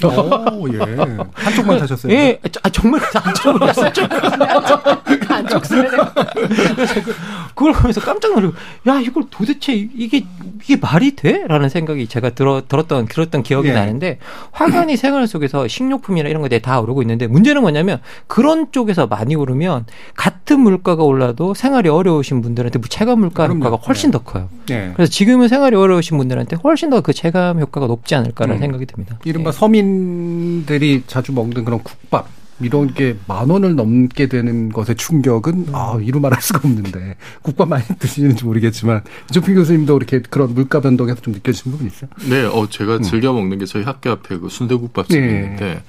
[0.53, 0.79] 오, 예.
[1.35, 2.12] 한쪽만 사셨어요?
[2.12, 4.03] 예, 아, 정말 한쪽을 샀죠.
[5.29, 5.62] 안쪽
[7.55, 8.55] 그걸 보면서 깜짝 놀라고
[8.89, 10.25] 야 이걸 도대체 이게
[10.62, 11.45] 이게 말이 돼?
[11.49, 13.73] 라는 생각이 제가 들어 들었던 들었던 기억이 예.
[13.73, 14.19] 나는데
[14.53, 19.87] 확연히 생활 속에서 식료품이나 이런 것들이 다 오르고 있는데 문제는 뭐냐면 그런 쪽에서 많이 오르면
[20.14, 23.47] 같은 물가가 올라도 생활이 어려우신 분들한테 체감 물가.
[23.47, 24.49] 효과가 훨씬 더 커요.
[24.71, 24.93] 예.
[24.95, 28.61] 그래서 지금은 생활이 어려우신 분들한테 훨씬 더 그 체감 효과가 높지 않을까라는 음.
[28.61, 29.18] 생각이 듭니다.
[29.24, 32.28] 이른바 서민들이 자주 먹는 그런 국밥
[32.61, 37.84] 이런 게 만 원을 넘게 되는 것의 충격은 아 이루 말할 수가 없는데 국밥 많이
[38.01, 42.11] 드시는지 모르겠지만 조필 교수님도 이렇게 그런 물가 변동에서 좀 느껴지는 부분 있어요?
[42.28, 45.26] 네, 어 제가 즐겨 먹는 게 저희 학교 앞에 그 순대국밥집이 네.
[45.34, 45.82] 있는데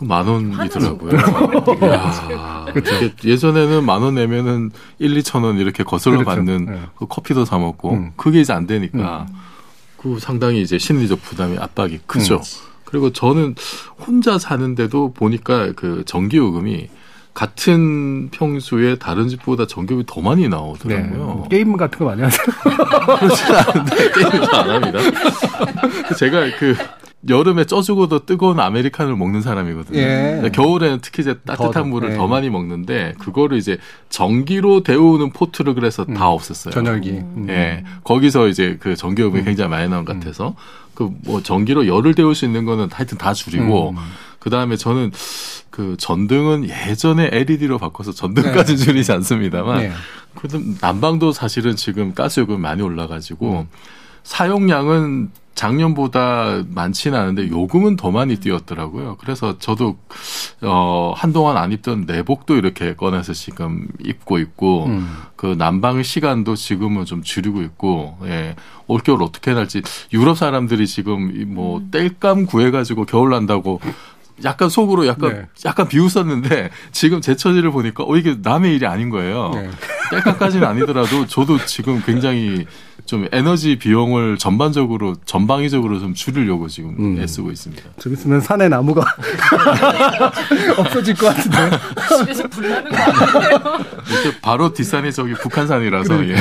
[0.00, 1.12] 그 만 원이더라고요.
[1.92, 3.04] 야, 그렇죠.
[3.04, 6.30] 이게 예전에는 만 원 내면은 1, 2천 원 이렇게 거슬러 그렇죠.
[6.36, 6.80] 받는 네.
[6.98, 8.12] 그 커피도 사 먹고 음.
[8.16, 9.26] 그게 이제 안 되니까
[9.98, 12.36] 그 상당히 이제 심리적 부담이 압박이 크죠.
[12.36, 12.40] 음.
[12.86, 13.54] 그리고 저는
[13.98, 16.88] 혼자 사는데도 보니까 그 전기 요금이
[17.34, 21.46] 같은 평수에 다른 집보다 전기요금이 더 많이 나오더라고요.
[21.48, 21.56] 네.
[21.58, 22.44] 게임 같은 거 많이 하세요?
[23.20, 24.98] 그렇진 않은데 게임을 안 합니다.
[26.18, 26.74] 제가 그
[27.28, 29.98] 여름에 쪄 죽어도 뜨거운 아메리카노를 먹는 사람이거든요.
[29.98, 30.50] 예.
[30.54, 32.16] 겨울에는 특히 이제 따뜻한 더, 물을 예.
[32.16, 36.72] 더 많이 먹는데 그거를 이제 전기로 데우는 포트를 그래서 다 없앴어요.
[36.72, 37.10] 전열기.
[37.10, 37.46] 음.
[37.50, 37.84] 예.
[38.04, 40.54] 거기서 이제 그 전기요금이 굉장히 많이 나온 것 같아서
[40.94, 43.96] 그 뭐 전기로 열을 데울 수 있는 거는 하여튼 다 줄이고 음.
[44.38, 45.12] 그 다음에 저는
[45.70, 48.84] 그 전등은 예전에 LED로 바꿔서 전등까지 네.
[48.84, 49.92] 줄이지 않습니다만 네.
[50.34, 53.68] 그래도 난방도 사실은 지금 가스 요금이 많이 올라가지고 음.
[54.24, 59.18] 사용량은 작년보다 많지는 않은데 요금은 더 많이 뛰었더라고요.
[59.20, 59.98] 그래서 저도
[60.62, 65.06] 어 한동안 안 입던 내복도 이렇게 꺼내서 지금 입고 있고 음.
[65.36, 68.56] 그 난방 시간도 지금은 좀 줄이고 있고 예
[68.86, 69.82] 올겨울 어떻게 날지
[70.14, 73.82] 유럽 사람들이 지금 이뭐 땔감 구해 가지고 겨울 난다고
[74.42, 75.46] 약간 속으로 약간 네.
[75.66, 79.50] 약간 비웃었는데 지금 제 처지를 보니까 어 이게 남의 일이 아닌 거예요.
[79.54, 79.68] 네.
[80.10, 82.64] 땔감까지는 아니더라도 저도 지금 굉장히
[83.06, 87.20] 좀 에너지 비용을 전반적으로 전방위적으로 좀 줄이려고 지금 음.
[87.20, 87.82] 애쓰고 있습니다.
[87.98, 89.02] 좀 있으면 산에 나무가
[90.78, 91.58] 없어질 것 같은데.
[92.18, 93.84] 집에서 불나는 거 아니에요?
[94.10, 96.36] 이렇게 바로 뒷산이 저기 북한산이라서 예.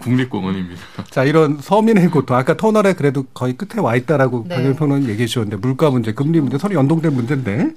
[0.00, 0.80] 국립공원입니다.
[1.10, 2.36] 자, 이런 서민의 고통.
[2.36, 4.56] 아까 터널에 그래도 거의 끝에 와 있다라고 네.
[4.56, 7.70] 박영평 의원 얘기해 주셨는데, 물가 문제, 금리 문제, 서로 연동된 문제인데,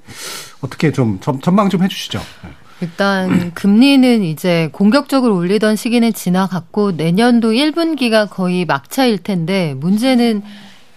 [0.60, 2.20] 어떻게 좀 전, 전망 좀 해주시죠.
[2.80, 10.42] 일단 금리는 이제 공격적으로 올리던 시기는 지나갔고 내년도 1분기가 거의 막차일 텐데 문제는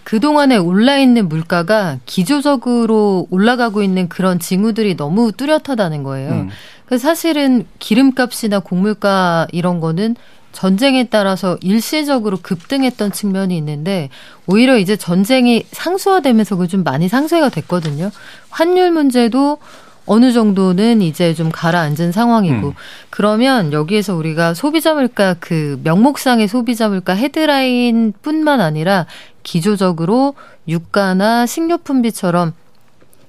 [0.04, 6.30] 그동안에 올라 있는 물가가 기조적으로 올라가고 있는 그런 징후들이 너무 뚜렷하다는 거예요.
[6.32, 6.50] 음.
[6.86, 10.16] 그래서 사실은 기름값이나 곡물가 이런 거는
[10.52, 14.10] 전쟁에 따라서 일시적으로 급등했던 측면이 있는데
[14.46, 18.10] 오히려 이제 전쟁이 상수화되면서 그 좀 많이 상쇄가 됐거든요.
[18.50, 19.58] 환율 문제도
[20.06, 22.74] 어느 정도는 이제 좀 가라앉은 상황이고 음.
[23.10, 29.06] 그러면 여기에서 우리가 소비자 물가 그 명목상의 소비자 물가 헤드라인뿐만 아니라
[29.42, 30.34] 기조적으로
[30.68, 32.52] 유가나 식료품비처럼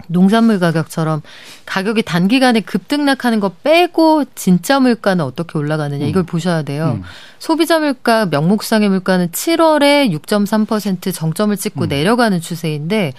[0.07, 1.21] 농산물 가격처럼
[1.65, 6.26] 가격이 단기간에 급등락하는 거 빼고 진짜 물가는 어떻게 올라가느냐 이걸 음.
[6.26, 6.97] 보셔야 돼요.
[6.97, 7.03] 음.
[7.39, 11.89] 소비자 물가, 명목상의 물가는 7월에 6.3% 정점을 찍고 음.
[11.89, 13.13] 내려가는 추세인데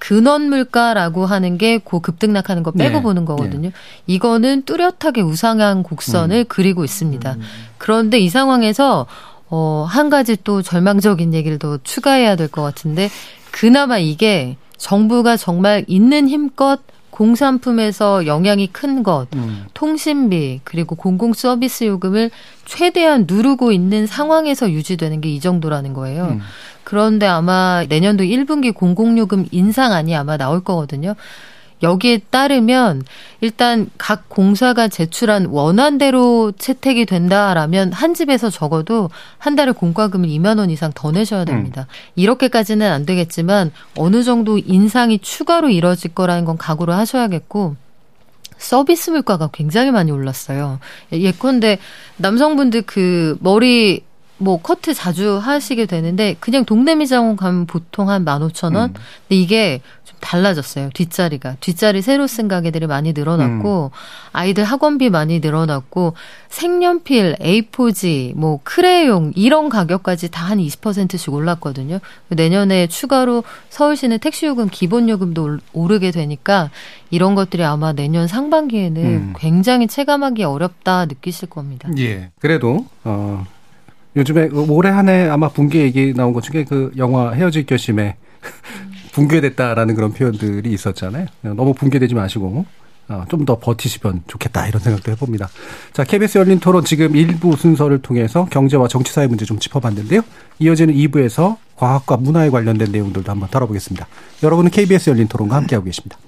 [0.00, 3.02] 근원 물가라고 하는 게 고 급등락하는 거 빼고 네.
[3.02, 3.70] 보는 거거든요.
[4.08, 7.36] 이거는 뚜렷하게 우상향 곡선을 그리고 있습니다.
[7.78, 9.06] 그런데 이 상황에서
[9.48, 13.08] 어, 한 가지 또 절망적인 얘기를 더 추가해야 될 것 같은데
[13.52, 16.80] 그나마 이게 정부가 정말 있는 힘껏
[17.20, 19.26] 공산품에서 영향이 큰 것,
[19.74, 22.30] 통신비 그리고 공공 서비스 요금을
[22.64, 26.24] 최대한 누르고 있는 상황에서 유지되는 게 이 정도라는 거예요.
[26.24, 26.40] 음.
[26.82, 31.14] 그런데 아마 내년도 1분기 공공요금 인상 안이 아마 나올 거거든요.
[31.82, 33.02] 여기에 따르면
[33.40, 40.70] 일단 각 공사가 제출한 원안대로 채택이 된다라면 한 집에서 적어도 한 달에 공과금을 2만 원
[40.70, 41.86] 이상 더 내셔야 됩니다.
[42.16, 47.76] 이렇게까지는 안 되겠지만 어느 정도 인상이 추가로 이뤄질 거라는 건 각오를 하셔야겠고
[48.58, 50.80] 서비스 물가가 굉장히 많이 올랐어요.
[51.12, 51.78] 예컨대
[52.18, 54.04] 남성분들 그 머리
[54.40, 58.92] 뭐 커트 자주 하시게 되는데 그냥 동네 미장원 가면 보통 한 15,000원.
[58.92, 60.90] 근데 이게 좀 달라졌어요.
[60.94, 61.56] 뒷자리가.
[61.60, 63.90] 뒷자리 새로 쓴 가게들이 많이 늘어났고
[64.32, 66.14] 아이들 학원비 많이 늘어났고
[66.48, 72.00] 색연필, A4지, 뭐 크레용 이런 가격까지 다 한 20%씩 올랐거든요.
[72.28, 76.70] 내년에 추가로 서울시는 택시요금 기본요금도 올- 오르게 되니까
[77.10, 79.34] 이런 것들이 아마 내년 상반기에는 음.
[79.38, 81.88] 굉장히 체감하기 어렵다 느끼실 겁니다.
[81.98, 82.30] 예.
[82.40, 83.46] 그래도 어
[84.16, 88.16] 요즘에 그 올해 한 해 아마 붕괴 얘기 나온 것 중에 그 영화 헤어질 결심에
[89.12, 91.26] 붕괴됐다라는 그런 표현들이 있었잖아요.
[91.42, 92.64] 너무 붕괴되지 마시고
[93.10, 95.48] 어, 좀더 버티시면 좋겠다 이런 생각도 해봅니다.
[95.92, 100.22] 자, KBS 열린 토론 지금 일부 순서를 통해서 경제와 정치 사회 문제 좀 짚어봤는데요.
[100.60, 104.06] 이어지는 2부에서 과학과 문화에 관련된 내용들도 한번 다뤄보겠습니다.
[104.44, 106.18] 여러분은 KBS 열린 토론과 함께하고 계십니다.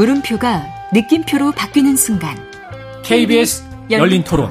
[0.00, 2.34] 물음표가 느낌표로 바뀌는 순간
[3.02, 4.48] KBS 열린 토론.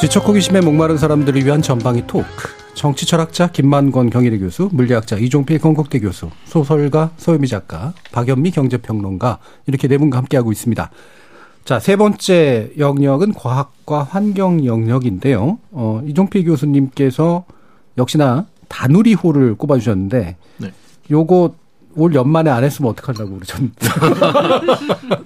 [0.00, 2.26] 지적 호기심에 목마른 사람들을 위한 전방위 토크.
[2.74, 9.86] 정치 철학자 김만권 경희대 교수, 물리학자 이종필 건국대 교수, 소설가 서유미 작가, 박연미 경제평론가 이렇게
[9.86, 10.90] 네 분과 함께하고 있습니다.
[11.64, 15.60] 자, 세 번째 영역은 과학과 환경 영역인데요.
[15.70, 17.44] 어, 이종필 교수님께서
[17.96, 20.72] 역시나 다누리호를 꼽아주셨는데, 네.
[21.10, 21.54] 요거
[21.94, 23.88] 올 연말에 안 했으면 어떡하려고 그러셨는데.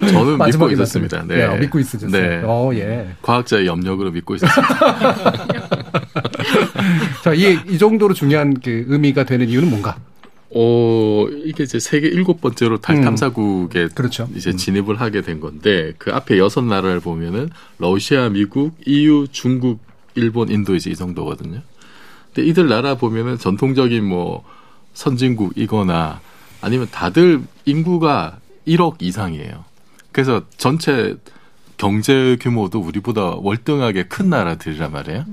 [0.11, 1.23] 저는 믿고 있었습니다.
[1.27, 1.47] 네.
[1.47, 2.21] 네, 믿고 있으셨어요.
[2.21, 2.41] 네.
[2.43, 3.09] 어, 예.
[3.21, 5.47] 과학자의 염력으로 믿고 있었습니다.
[7.23, 9.97] 자, 이, 이 정도로 중요한 그 의미가 되는 이유는 뭔가?
[10.55, 13.03] 어, 이게 이제 세계 일곱 번째로 달 음.
[13.03, 14.29] 탐사국에 그렇죠.
[14.35, 19.79] 이제 진입을 하게 된 건데 그 앞에 여섯 나라를 보면은 러시아, 미국, EU, 중국,
[20.15, 21.61] 일본, 인도 이제 이 정도거든요.
[22.33, 24.43] 근데 이들 나라 보면은 전통적인 뭐
[24.93, 26.21] 선진국이거나
[26.61, 28.37] 아니면 다들 인구가
[28.67, 29.65] 1억 이상이에요.
[30.11, 31.15] 그래서 전체
[31.77, 35.25] 경제 규모도 우리보다 월등하게 큰 나라들이란 말이에요.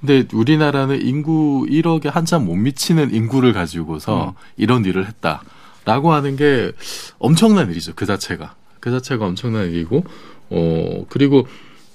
[0.00, 6.72] 근데 우리나라는 인구 1억에 한참 못 미치는 인구를 가지고서 이런 일을 했다라고 하는 게
[7.20, 7.92] 엄청난 일이죠.
[7.94, 8.56] 그 자체가.
[8.80, 10.04] 그 자체가 엄청난 일이고,
[10.50, 11.46] 어, 그리고,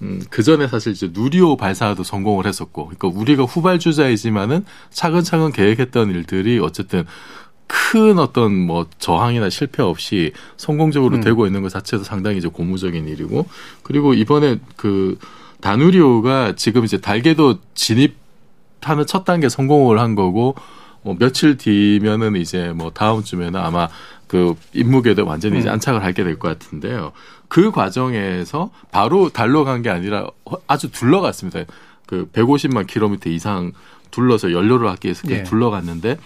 [0.02, 6.60] 음, 그 전에 사실 이제 누리호 발사도 성공을 했었고, 그러니까 우리가 후발주자이지만은 차근차근 계획했던 일들이
[6.60, 7.06] 어쨌든
[7.66, 11.22] 큰 어떤 뭐 저항이나 실패 없이 성공적으로 음.
[11.22, 13.48] 되고 있는 것 자체도 상당히 이제 고무적인 일이고,
[13.84, 15.18] 그리고 이번에 그
[15.62, 20.56] 다누리호가 지금 이제 달궤도 진입하는 첫 단계 성공을 한 거고
[21.02, 23.88] 뭐 며칠 뒤면은 이제 뭐 다음 주면은 아마
[24.28, 25.74] 그 임무 궤도 완전히 이제 음.
[25.74, 27.12] 안착을 하게 될 것 같은데요.
[27.48, 30.28] 그 과정에서 바로 달로 간게 아니라
[30.68, 31.62] 아주 둘러갔습니다.
[32.06, 33.72] 그 150만 킬로미터 이상
[34.12, 35.44] 둘러서 연료를 아끼기 위해서 예.
[35.44, 36.18] 둘러갔는데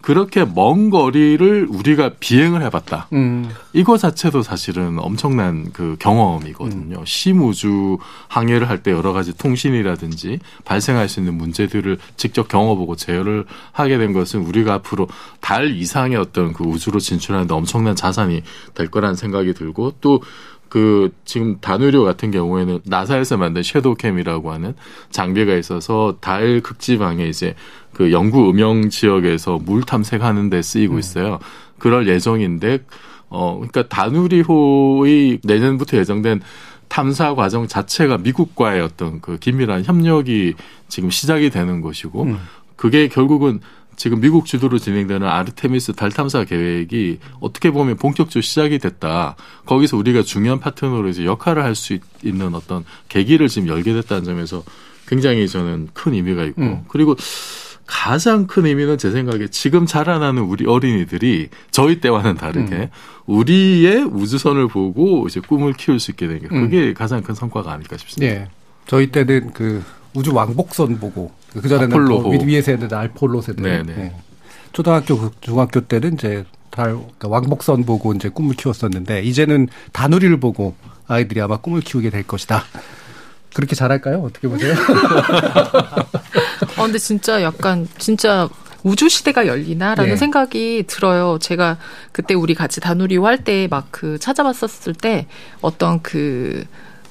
[0.00, 3.08] 그렇게 먼 거리를 우리가 비행을 해봤다.
[3.14, 3.50] 음.
[3.72, 7.04] 이거 자체도 사실은 엄청난 그 경험이거든요.
[7.04, 7.98] 심우주
[8.28, 14.12] 항해를 할 때 여러 가지 통신이라든지 발생할 수 있는 문제들을 직접 경험해보고 제어를 하게 된
[14.12, 15.08] 것은 우리가 앞으로
[15.40, 18.42] 달 이상의 어떤 그 우주로 진출하는데 엄청난 자산이
[18.74, 20.22] 될 거라는 생각이 들고 또
[20.68, 24.74] 그 지금 다누리호 같은 경우에는 나사에서 만든 섀도우캠이라고 하는
[25.10, 27.54] 장비가 있어서 달 극지방에 이제
[27.92, 31.38] 그 영구 음영 지역에서 물 탐색하는 데 쓰이고 있어요.
[31.78, 32.80] 그럴 예정인데
[33.30, 36.40] 어 그러니까 다누리호의 내년부터 예정된
[36.88, 40.54] 탐사 과정 자체가 미국과의 어떤 그 긴밀한 협력이
[40.88, 42.36] 지금 시작이 되는 것이고
[42.76, 43.60] 그게 결국은
[43.98, 49.34] 지금 미국 주도로 진행되는 아르테미스 달 탐사 계획이 어떻게 보면 본격적으로 시작이 됐다.
[49.66, 54.62] 거기서 우리가 중요한 파트너로 이제 역할을 할 수 있는 어떤 계기를 지금 열게 됐다는 점에서
[55.06, 56.84] 굉장히 저는 큰 의미가 있고 음.
[56.88, 57.16] 그리고
[57.86, 62.88] 가장 큰 의미는 제 생각에 지금 자라나는 우리 어린이들이 저희 때와는 다르게 음.
[63.26, 67.96] 우리의 우주선을 보고 이제 꿈을 키울 수 있게 된 게 그게 가장 큰 성과가 아닐까
[67.96, 68.32] 싶습니다.
[68.34, 68.48] 예.
[68.86, 69.82] 저희 때는 그
[70.14, 72.30] 우주 왕복선 보고 그 전에는 보고.
[72.44, 73.62] 위에 세대 알폴로 세대.
[73.62, 73.92] 네네.
[73.98, 74.12] 예.
[74.72, 80.74] 초등학교 그 중학교 때는 이제 달 그러니까 왕복선 보고 이제 꿈을 키웠었는데 이제는 다누리를 보고
[81.06, 82.64] 아이들이 아마 꿈을 키우게 될 것이다.
[83.54, 84.20] 그렇게 잘할까요?
[84.22, 84.74] 어떻게 보세요?
[86.76, 88.48] 어, 근데 진짜 약간 진짜
[88.84, 90.16] 우주 시대가 열리나라는 네.
[90.16, 91.38] 생각이 들어요.
[91.40, 91.78] 제가
[92.12, 95.26] 그때 우리 같이 다누리호 할 때 막 그 찾아봤었을 때
[95.60, 96.64] 어떤 그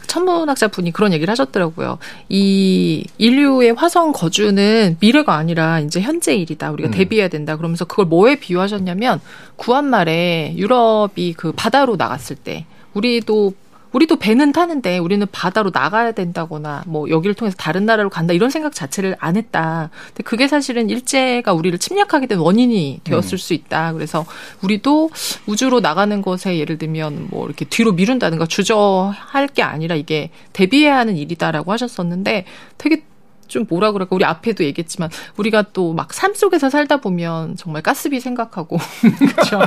[0.07, 1.99] 천문학자 분이 그런 얘기를 하셨더라고요.
[2.29, 6.71] 이 인류의 화성 거주는 미래가 아니라 이제 현재 일이다.
[6.71, 6.91] 우리가 음.
[6.91, 7.57] 대비해야 된다.
[7.57, 9.21] 그러면서 그걸 뭐에 비유하셨냐면
[9.55, 13.53] 구한말에 유럽이 그 바다로 나갔을 때 우리도
[13.91, 18.73] 우리도 배는 타는데 우리는 바다로 나가야 된다거나 뭐 여기를 통해서 다른 나라로 간다 이런 생각
[18.73, 19.89] 자체를 안 했다.
[20.07, 23.93] 근데 그게 사실은 일제가 우리를 침략하게 된 원인이 되었을 수 있다.
[23.93, 24.25] 그래서
[24.61, 25.09] 우리도
[25.45, 31.17] 우주로 나가는 것에 예를 들면 뭐 이렇게 뒤로 미룬다든가 주저할 게 아니라 이게 대비해야 하는
[31.17, 32.45] 일이다라고 하셨었는데
[32.77, 33.03] 되게
[33.47, 38.19] 좀 뭐라 그럴까 우리 앞에도 얘기했지만 우리가 또 막 삶 속에서 살다 보면 정말 가스비
[38.19, 38.77] 생각하고
[39.19, 39.59] 그렇죠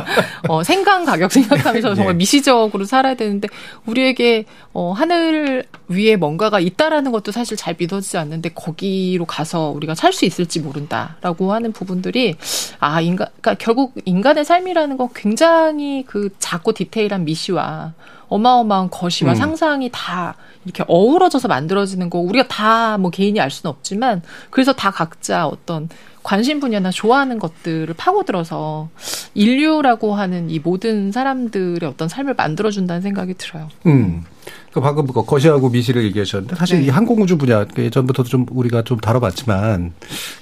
[0.49, 2.19] 어, 생강 가격 생각하면서 정말 네.
[2.19, 3.49] 미시적으로 살아야 되는데
[3.87, 10.11] 우리에게 어, 하늘 위에 뭔가가 있다라는 것도 사실 잘 믿어지지 않는데 거기로 가서 우리가 살
[10.13, 12.35] 수 있을지 모른다라고 하는 부분들이
[12.81, 17.93] 아 인간 그러니까 결국 인간의 삶이라는 건 굉장히 그 작고 디테일한 미시와
[18.31, 19.37] 어마어마한 거시와 음.
[19.37, 24.91] 상상이 다 이렇게 어우러져서 만들어지는 거 우리가 다 뭐 개인이 알 수는 없지만 그래서 다
[24.91, 25.89] 각자 어떤
[26.23, 28.89] 관심 분야나 좋아하는 것들을 파고들어서
[29.35, 33.69] 인류라고 하는 이 모든 사람들의 어떤 삶을 만들어준다는 생각이 들어요.
[33.87, 34.25] 음.
[34.73, 36.87] 그 방금 그 거시하고 미시를 얘기하셨는데 사실 네.
[36.87, 39.93] 이 항공우주 분야 그 예전부터 좀 우리가 좀 다뤄봤지만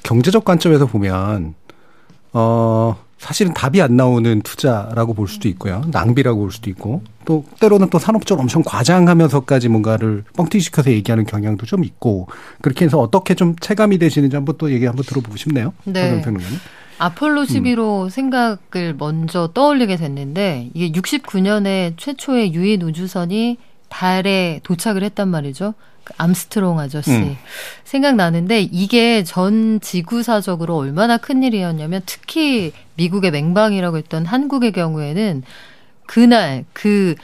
[0.02, 1.54] 경제적 관점에서 보면
[2.32, 7.90] 어 사실은 답이 안 나오는 투자라고 볼 수도 있고요 낭비라고 볼 수도 있고 또 때로는
[7.90, 12.28] 또 산업적으로 엄청 과장하면서까지 뭔가를 뻥튀기시켜서 얘기하는 경향도 좀 있고
[12.62, 15.74] 그렇게 해서 어떻게 좀 체감이 되시는지 한번 또 얘기 한번 들어보고 싶네요.
[15.84, 16.22] 네.
[16.98, 23.58] 아폴로 11호 생각을 먼저 떠올리게 됐는데 이게 69년에 최초의 유인 우주선이
[23.88, 25.74] 달에 도착을 했단 말이죠.
[26.08, 27.36] 그 암스트롱 아저씨 음.
[27.84, 35.42] 생각나는데 이게 전 지구사적으로 얼마나 큰 일이었냐면 특히 미국의 맹방이라고 했던 한국의 경우에는
[36.06, 37.14] 그날 그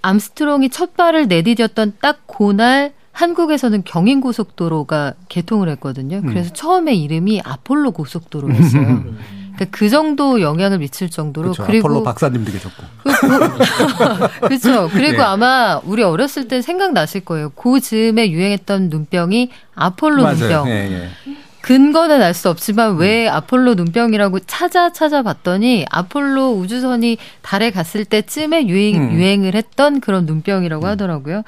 [0.00, 6.18] 암스트롱이 첫 발을 내디뎠던 딱 그날 한국에서는 경인 고속도로가 개통을 했거든요.
[6.18, 6.26] 음.
[6.26, 9.04] 그래서 처음에 이름이 아폴로 고속도로였어요.
[9.56, 11.64] 그러니까 그 정도 영향을 미칠 정도로 그렇죠.
[11.64, 12.82] 그리고 아폴로 박사님도 계셨고.
[14.46, 14.88] 그렇죠.
[14.92, 15.22] 그리고 네.
[15.22, 17.50] 아마 우리 어렸을 때 생각나실 거예요.
[17.50, 20.36] 그 즈음에 유행했던 눈병이 아폴로 맞아요.
[20.36, 20.68] 눈병.
[20.68, 21.08] 예, 예.
[21.62, 22.98] 근거는 알 수 없지만 음.
[22.98, 29.12] 왜 아폴로 눈병이라고 찾아 찾아봤더니 아폴로 우주선이 달에 갔을 때쯤에 유행, 음.
[29.12, 31.42] 유행을 했던 그런 눈병이라고 하더라고요.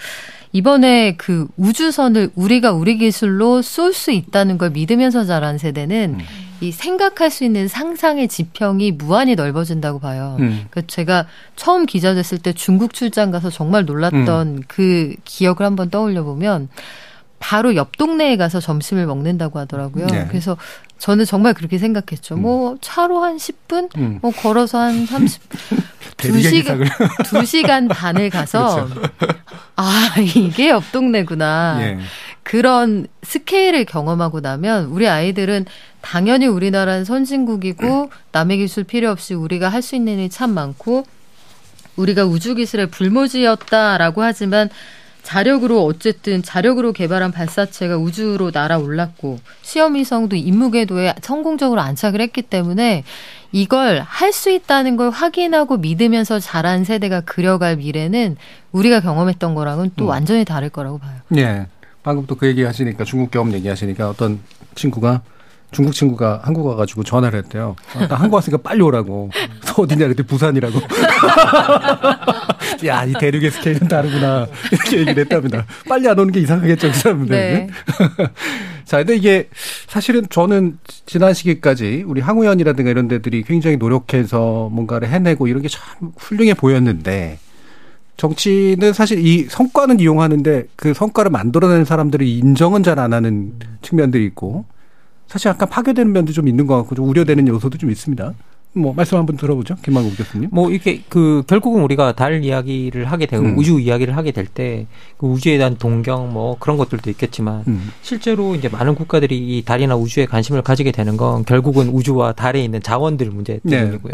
[0.52, 6.47] 이번에 그 우주선을 우리가 우리 기술로 쏠 수 있다는 걸 믿으면서 자란 세대는 음.
[6.60, 10.36] 이 생각할 수 있는 상상의 지평이 무한히 넓어진다고 봐요.
[10.40, 10.66] 음.
[10.70, 14.62] 그 제가 처음 기자 됐을 때 중국 출장 가서 정말 놀랐던 음.
[14.66, 16.68] 그 기억을 한번 떠올려 보면
[17.38, 20.06] 바로 옆 동네에 가서 점심을 먹는다고 하더라고요.
[20.06, 20.26] 네.
[20.28, 20.56] 그래서
[20.98, 22.36] 저는 정말 그렇게 생각했죠.
[22.36, 24.18] 뭐 차로 한 10분, 음.
[24.20, 25.42] 뭐 걸어서 한 30,
[26.16, 27.08] 두 대리객 시간, 이상을.
[27.24, 29.08] 두 시간 반을 가서 그렇죠.
[29.76, 31.78] 아 이게 옆 동네구나.
[31.82, 31.98] 예.
[32.42, 35.66] 그런 스케일을 경험하고 나면 우리 아이들은
[36.00, 41.04] 당연히 우리나라는 선진국이고 남의 기술 필요 없이 우리가 할 수 있는 일이 참 많고
[41.96, 44.70] 우리가 우주 기술의 불모지였다라고 하지만
[45.22, 53.04] 자력으로 어쨌든 자력으로 개발한 발사체가 우주로 날아올랐고 시험위성도 임무궤도에 성공적으로 안착을 했기 때문에
[53.52, 58.36] 이걸 할 수 있다는 걸 확인하고 믿으면서 자란 세대가 그려갈 미래는
[58.72, 60.08] 우리가 경험했던 거랑은 또 음.
[60.08, 61.16] 완전히 다를 거라고 봐요.
[61.36, 61.66] 예.
[62.02, 64.40] 방금 또 그 얘기 하시니까 중국 경험 얘기 하시니까 어떤
[64.74, 65.22] 친구가
[65.70, 67.76] 중국 친구가 한국 와가지고 전화를 했대요.
[67.94, 69.30] 어, 나 한국 왔으니까 빨리 오라고.
[69.60, 70.80] 그래서 어디냐 그때 부산이라고.
[72.86, 74.46] 야, 이 대륙의 스케일은 다르구나.
[74.72, 75.66] 이렇게 얘기를 했답니다.
[75.88, 77.36] 빨리 안 오는 게 이상하겠죠, 그 사람들.
[77.36, 77.66] 네.
[78.84, 79.48] 자, 근데 이게
[79.88, 86.12] 사실은 저는 지난 시기까지 우리 항우연이라든가 이런 데들이 굉장히 노력해서 뭔가를 해내고 이런 게 참
[86.16, 87.38] 훌륭해 보였는데
[88.18, 94.64] 정치는 사실 이 성과는 이용하는데 그 성과를 만들어내는 사람들이 인정은 잘 안 하는 측면들이 있고
[95.28, 98.34] 사실 약간 파괴되는 면도 좀 있는 것 같고 좀 우려되는 요소도 좀 있습니다.
[98.78, 100.48] 뭐 말씀 한번 들어보죠, 김만국 교수님.
[100.52, 103.58] 뭐 이게 그 결국은 우리가 달 이야기를 하게 되고 음.
[103.58, 104.86] 우주 이야기를 하게 될 때
[105.18, 107.90] 그 우주에 대한 동경 뭐 그런 것들도 있겠지만 음.
[108.02, 112.80] 실제로 이제 많은 국가들이 이 달이나 우주에 관심을 가지게 되는 건 결국은 우주와 달에 있는
[112.80, 113.78] 자원들 문제 네.
[113.78, 114.12] 때문이고요.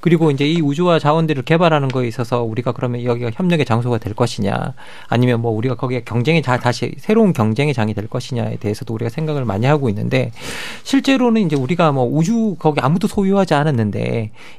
[0.00, 4.74] 그리고 이제 이 우주와 자원들을 개발하는 거에 있어서 우리가 그러면 여기가 협력의 장소가 될 것이냐
[5.08, 9.44] 아니면 뭐 우리가 거기에 경쟁의 자 다시 새로운 경쟁의 장이 될 것이냐에 대해서도 우리가 생각을
[9.44, 10.32] 많이 하고 있는데
[10.82, 13.91] 실제로는 이제 우리가 뭐 우주 거기 아무도 소유하지 않았는데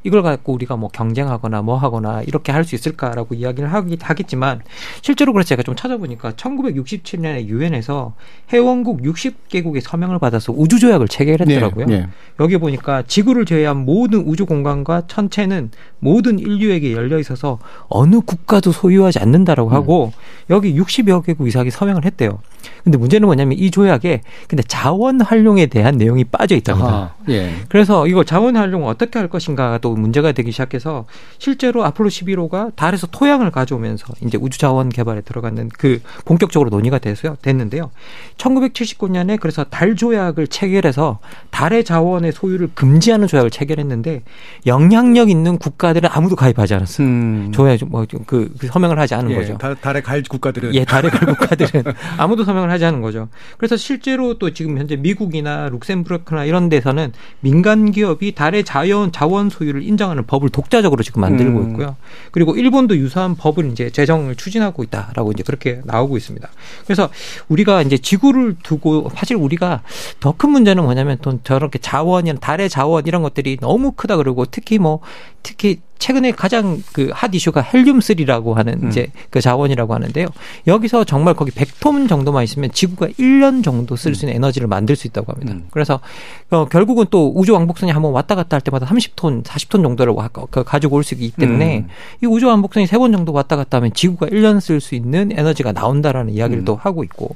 [0.04, 4.62] 이걸 갖고 우리가 뭐 경쟁하거나 뭐 하거나 이렇게 할 수 있을까라고 이야기를 하기 하겠지만
[5.02, 8.14] 실제로 그래서 제가 좀 찾아보니까 1967년에 유엔에서
[8.52, 11.86] 회원국 60개국의 서명을 받아서 우주 조약을 체결 했더라고요.
[11.86, 12.08] 네, 네.
[12.40, 17.60] 여기 보니까 지구를 제외한 모든 우주 공간과 천체는 모든 인류에게 열려 있어서
[17.90, 19.74] 어느 국가도 소유하지 않는다라고 음.
[19.74, 20.14] 하고
[20.50, 22.40] 여기 60여 개국 이상이 서명을 했대요.
[22.84, 26.88] 근데 문제는 뭐냐면 이 조약에 근데 자원 활용에 대한 내용이 빠져 있답니다.
[26.88, 27.52] 아하, 예.
[27.70, 31.06] 그래서 이거 자원 활용을 어떻게 할 것인가가 또 문제가 되기 시작해서
[31.38, 37.38] 실제로 아폴로 11호가 달에서 토양을 가져오면서 이제 우주 자원 개발에 들어가는 그 본격적으로 논의가 돼서요
[37.42, 37.92] 됐는데요.
[38.38, 41.20] 1979년에 그래서 달 조약을 체결해서
[41.52, 44.24] 달의 자원의 소유를 금지하는 조약을 체결했는데
[44.66, 47.52] 영향력 있는 국가들은 아무도 가입하지 않았어요.
[47.52, 49.32] 조약 뭐그 그 서명을 하지 않은 음.
[49.32, 49.58] 예, 거죠.
[49.60, 51.84] 달, 달에 갈 국가들은 예, 달에 갈 국가들은
[52.18, 53.30] 아무도 서명을 하지 않은 거죠.
[53.58, 57.12] 그래서 실제로 또 지금 현재 미국이나 룩셈부르크나 이런 데서는
[57.42, 61.70] 민간 기업이 달의 자연 자원 소유를 인정하는 법을 독자적으로 지금 만들고 음.
[61.72, 61.96] 있고요.
[62.32, 66.48] 그리고 일본도 유사한 법을 이제 제정을 추진하고 있다라고 이제 그렇게 나오고 있습니다.
[66.86, 67.10] 그래서
[67.50, 69.82] 우리가 이제 지구를 두고 사실 우리가
[70.20, 74.78] 더 큰 문제는 뭐냐면 또 저렇게 자원이나 달의 자원 이런 것들이 너무 크다 그러고 특히
[74.78, 75.00] 뭐
[75.44, 78.90] 특히 최근에 가장 그 핫 이슈가 헬륨 3라고 하는 음.
[78.90, 80.28] 이제 그 자원이라고 하는데요.
[80.68, 84.14] 여기서 정말 거기 100톤 정도만 있으면 지구가 1년 정도 쓸 음.
[84.14, 85.56] 수 있는 에너지를 만들 수 있다고 합니다.
[85.72, 86.02] 그래서
[86.50, 90.64] 어, 결국은 또 우주 왕복선이 한번 왔다 갔다 할 때마다 30톤, 40톤 정도를 와- 그
[90.66, 91.88] 가지고 올 수 있기 때문에 음.
[92.22, 95.72] 이 우주 왕복선이 세 번 정도 왔다 갔다 하면 지구가 1년 쓸 수 있는 에너지가
[95.72, 96.66] 나온다라는 이야기를 음.
[96.66, 97.36] 또 하고 있고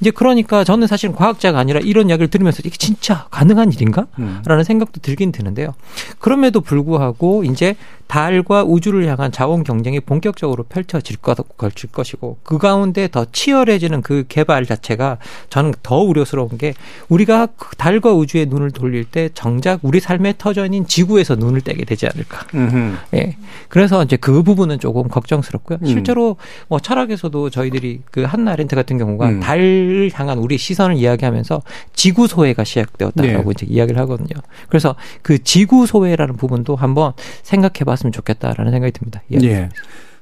[0.00, 4.06] 이제 그러니까 저는 사실 과학자가 아니라 이런 이야기를 들으면서 이게 진짜 가능한 일인가?
[4.18, 4.40] 음.
[4.46, 5.74] 라는 생각도 들긴 드는데요.
[6.18, 7.76] 그럼에도 불구하고 이제
[8.06, 14.24] 달과 우주를 향한 자원 경쟁이 본격적으로 펼쳐질 것, 걸칠 것이고 그 가운데 더 치열해지는 그
[14.28, 15.18] 개발 자체가
[15.50, 16.74] 저는 더 우려스러운 게
[17.08, 22.06] 우리가 그 달과 우주에 눈을 돌릴 때 정작 우리 삶의 터전인 지구에서 눈을 떼게 되지
[22.06, 22.46] 않을까.
[22.54, 22.96] 음흠.
[23.14, 23.36] 예.
[23.68, 25.78] 그래서 이제 그 부분은 조금 걱정스럽고요.
[25.82, 25.86] 음.
[25.86, 26.36] 실제로
[26.68, 29.40] 뭐 철학에서도 저희들이 그 한나 렌트 같은 경우가 음.
[29.40, 33.50] 달을 향한 우리 시선을 이야기하면서 지구 소외가 시작되었다라고 네.
[33.50, 34.40] 이제 이야기를 하거든요.
[34.68, 37.12] 그래서 그 지구 소외라는 부분도 한번
[37.42, 39.22] 생각해 봤으면 좋겠다라는 생각이 듭니다.
[39.32, 39.38] 예.
[39.42, 39.68] 예.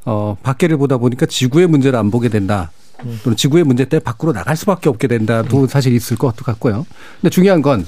[0.04, 2.70] 어, 밖에를 보다 보니까 지구의 문제를 안 보게 된다.
[3.04, 3.18] 음.
[3.24, 6.86] 또는 지구의 문제 때문에 밖으로 나갈 수밖에 없게 된다도 사실 있을 것 같고요.
[7.20, 7.86] 근데 중요한 건,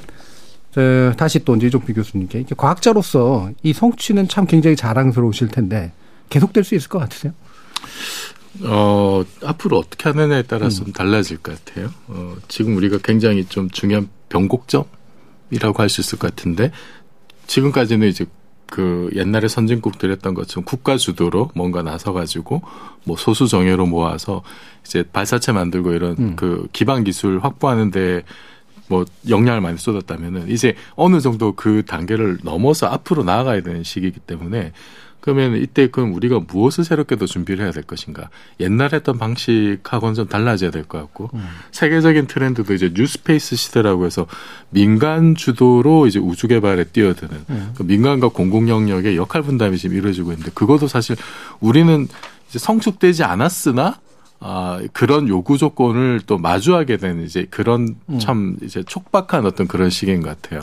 [0.73, 5.93] 저, 다시 또 이제 이종필 교수님께 이게 과학자로서 이 성취는 참 굉장히 자랑스러우실 텐데
[6.29, 7.33] 계속될 수 있을 것 같으세요?
[8.65, 11.91] 어, 앞으로 어떻게 하느냐에 따라서 좀 달라질 것 같아요.
[12.09, 16.73] 어, 지금 우리가 굉장히 좀 중요한 변곡점이라고 할 수 있을 것 같은데,
[17.47, 18.25] 지금까지는 이제
[18.69, 22.63] 그 옛날에 선진국들 했던 것처럼 국가 주도로 뭔가 나서가지고
[23.05, 24.43] 뭐 소수 정예로 모아서
[24.85, 26.37] 이제 발사체 만들고 이런 음.
[26.37, 28.25] 그 기반 기술 확보하는데
[28.89, 34.73] 뭐 역량을 많이 쏟았다면은 이제 어느 정도 그 단계를 넘어서 앞으로 나아가야 되는 시기이기 때문에
[35.27, 38.31] 그러면 이때 그럼 우리가 무엇을 새롭게 더 준비를 해야 될 것인가?
[38.61, 41.31] 옛날 했던 방식하고는 좀 달라져야 될 것 같고
[41.73, 44.29] 세계적인 트렌드도 이제 뉴스페이스 시대라고 해서
[44.71, 47.73] 민간 주도로 이제 우주 개발에 뛰어드는 음.
[47.77, 51.17] 그 민간과 공공 영역의 역할 분담이 지금 이루어지고 있는데 그것도 사실
[51.59, 52.07] 우리는
[52.49, 53.99] 이제 성숙되지 않았으나
[54.39, 58.19] 아, 그런 요구 조건을 또 마주하게 되는 이제 그런 음.
[58.21, 60.61] 참 이제 촉박한 어떤 그런 시기인 것 같아요.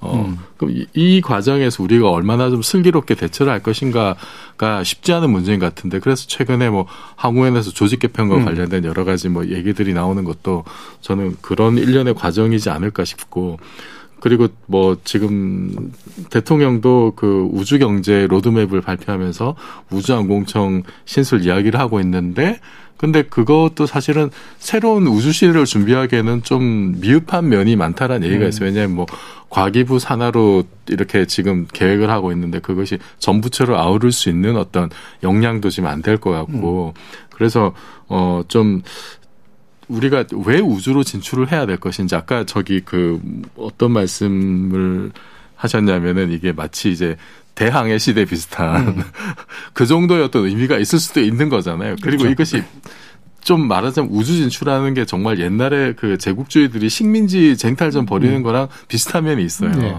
[0.00, 0.38] 어, 음.
[0.56, 5.74] 그럼 이, 이 과정에서 우리가 얼마나 좀 슬기롭게 대처를 할 것인가가 쉽지 않은 문제인 것
[5.74, 6.86] 같은데 그래서 최근에 뭐
[7.16, 8.44] 항우연에서 조직 개편과 음.
[8.44, 10.64] 관련된 여러 가지 뭐 얘기들이 나오는 것도
[11.00, 13.58] 저는 그런 일련의 과정이지 않을까 싶고
[14.26, 15.92] 그리고 뭐 지금
[16.30, 19.54] 대통령도 그 우주 경제 로드맵을 발표하면서
[19.92, 22.58] 우주항공청 신설 이야기를 하고 있는데
[22.96, 28.48] 근데 그것도 사실은 새로운 우주 시대를 준비하기에는 좀 미흡한 면이 많다라는 얘기가 음.
[28.48, 28.66] 있어요.
[28.66, 29.06] 왜냐하면 뭐
[29.48, 34.90] 과기부 산하로 이렇게 지금 계획을 하고 있는데 그것이 전부처를 아우를 수 있는 어떤
[35.22, 36.94] 역량도 지금 안 될 것 같고
[37.30, 37.72] 그래서
[38.08, 38.82] 어좀
[39.88, 43.20] 우리가 왜 우주로 진출을 해야 될 것인지 아까 저기 그
[43.56, 45.12] 어떤 말씀을
[45.54, 47.16] 하셨냐면은 이게 마치 이제
[47.54, 49.02] 대항해 시대 비슷한
[49.72, 51.96] 그 정도의 어떤 의미가 있을 수도 있는 거잖아요.
[52.02, 52.32] 그리고 그렇죠.
[52.32, 52.62] 이것이
[53.40, 58.42] 좀 말하자면 우주 진출하는 게 정말 옛날에 그 제국주의들이 식민지 쟁탈전 벌이는 음.
[58.42, 59.70] 거랑 비슷한 면이 있어요.
[59.70, 59.96] 네.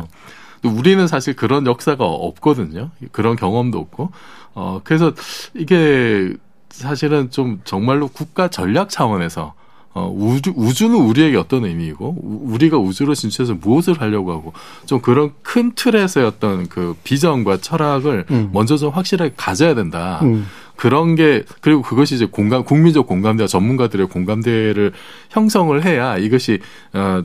[0.61, 2.91] 또 우리는 사실 그런 역사가 없거든요.
[3.11, 4.11] 그런 경험도 없고.
[4.53, 5.13] 어, 그래서
[5.55, 6.33] 이게
[6.69, 9.53] 사실은 좀 정말로 국가 전략 차원에서
[9.97, 14.53] 어, 우주, 우주는 우리에게 어떤 의미이고, 우- 우리가 우주로 진출해서 무엇을 하려고 하고,
[14.85, 18.49] 좀 그런 큰 틀에서의 어떤 그 비전과 철학을 음.
[18.53, 20.19] 먼저 좀 확실하게 가져야 된다.
[20.21, 20.45] 음.
[20.75, 24.91] 그런 게, 그리고 그것이 이제 공감, 국민적 공감대와 전문가들의 공감대를
[25.31, 26.59] 형성을 해야 이것이,
[26.93, 27.23] 어,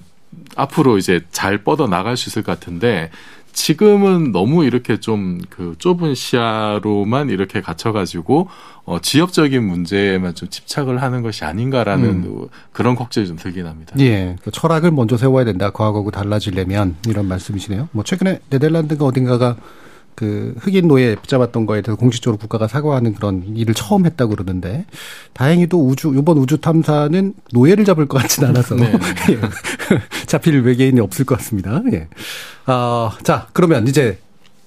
[0.56, 3.10] 앞으로 이제 잘 뻗어 나갈 수 있을 것 같은데,
[3.52, 8.48] 지금은 너무 이렇게 좀 그 좁은 시야로만 이렇게 갇혀가지고
[8.84, 12.48] 어 지역적인 문제에만 좀 집착을 하는 것이 아닌가라는 음.
[12.72, 13.94] 그런 걱정이 좀 들긴 합니다.
[14.00, 15.70] 예, 그 철학을 먼저 세워야 된다.
[15.70, 17.88] 과거하고 달라지려면 이런 말씀이시네요.
[17.92, 19.56] 뭐 최근에 네덜란드가 어딘가가
[20.14, 24.84] 그 흑인 노예 붙잡았던 거에 대해서 공식적으로 국가가 사과하는 그런 일을 처음 했다고 그러는데
[25.32, 28.92] 다행히도 우주 이번 우주 탐사는 노예를 잡을 것 같진 않아서 네.
[29.30, 29.38] 예.
[30.26, 31.82] 잡힐 외계인이 없을 것 같습니다.
[31.92, 32.08] 예.
[32.66, 34.18] 아, 자 그러면 이제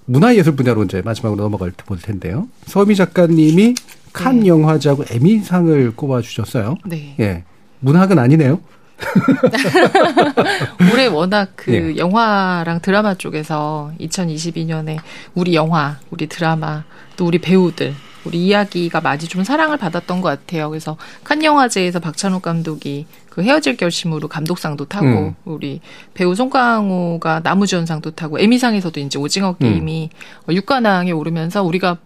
[0.05, 2.47] 문화예술 분야로 이제 마지막으로 넘어갈 볼 텐데요.
[2.65, 3.75] 서미 작가님이
[4.13, 6.77] 칸 영화제하고 에미상을 꼽아 주셨어요.
[6.85, 7.15] 네.
[7.19, 7.43] 예.
[7.79, 8.59] 문학은 아니네요.
[10.93, 11.97] 올해 워낙 그 예.
[11.97, 14.97] 영화랑 드라마 쪽에서 2022년에
[15.33, 16.83] 우리 영화, 우리 드라마,
[17.17, 17.93] 또 우리 배우들,
[18.25, 20.69] 우리 이야기가 많이 좀 사랑을 받았던 것 같아요.
[20.69, 25.35] 그래서 칸 영화제에서 박찬욱 감독이 그 헤어질 결심으로 감독상도 타고 음.
[25.45, 25.81] 우리
[26.13, 30.09] 배우 송강호가 나무주연상도 타고 에미상에서도 이제 오징어 게임이
[30.49, 31.97] 어, 육관왕에 오르면서 우리가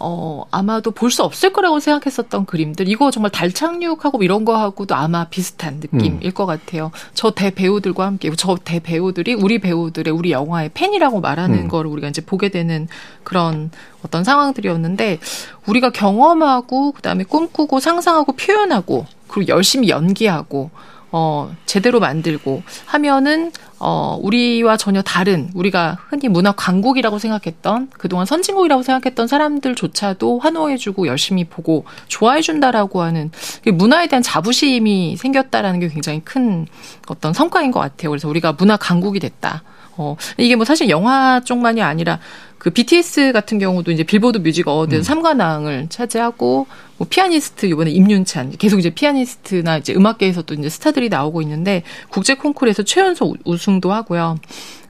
[0.00, 5.24] 어, 아마도 볼 수 없을 거라고 생각했었던 그림들, 이거 정말 달 착륙하고 이런 거하고도 아마
[5.24, 6.90] 비슷한 느낌일 것 같아요.
[7.14, 11.68] 저 대배우들과 함께, 저 대배우들이 우리 배우들의, 우리 영화의 팬이라고 말하는 음.
[11.68, 12.88] 거를 우리가 이제 보게 되는
[13.24, 13.70] 그런
[14.04, 15.18] 어떤 상황들이었는데,
[15.66, 20.70] 우리가 경험하고, 그 다음에 꿈꾸고, 상상하고, 표현하고, 그리고 열심히 연기하고,
[21.18, 28.82] 어, 제대로 만들고 하면은, 어, 우리와 전혀 다른, 우리가 흔히 문화 강국이라고 생각했던, 그동안 선진국이라고
[28.82, 33.30] 생각했던 사람들조차도 환호해주고 열심히 보고 좋아해준다라고 하는
[33.64, 36.66] 그 문화에 대한 자부심이 생겼다라는 게 굉장히 큰
[37.08, 38.10] 어떤 성과인 것 같아요.
[38.10, 39.62] 그래서 우리가 문화 강국이 됐다.
[39.96, 42.18] 어, 이게 뭐 사실 영화 쪽만이 아니라
[42.66, 46.66] 그 BTS 같은 경우도 이제 빌보드 뮤직 어워드 삼 3관왕을 차지하고
[46.98, 52.82] 뭐 피아니스트 이번에 임윤찬 계속 이제 피아니스트나 이제 음악계에서도 이제 스타들이 나오고 있는데 국제 콩쿠르에서
[52.82, 54.40] 최연소 우- 우승도 하고요.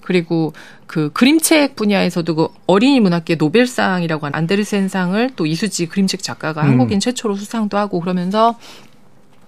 [0.01, 0.55] 그리고
[0.87, 6.68] 그 그림책 분야에서도 그 어린이 문학계 노벨상이라고 하는 안데르센상을 또 이수지 그림책 작가가 음.
[6.70, 8.59] 한국인 최초로 수상도 하고 그러면서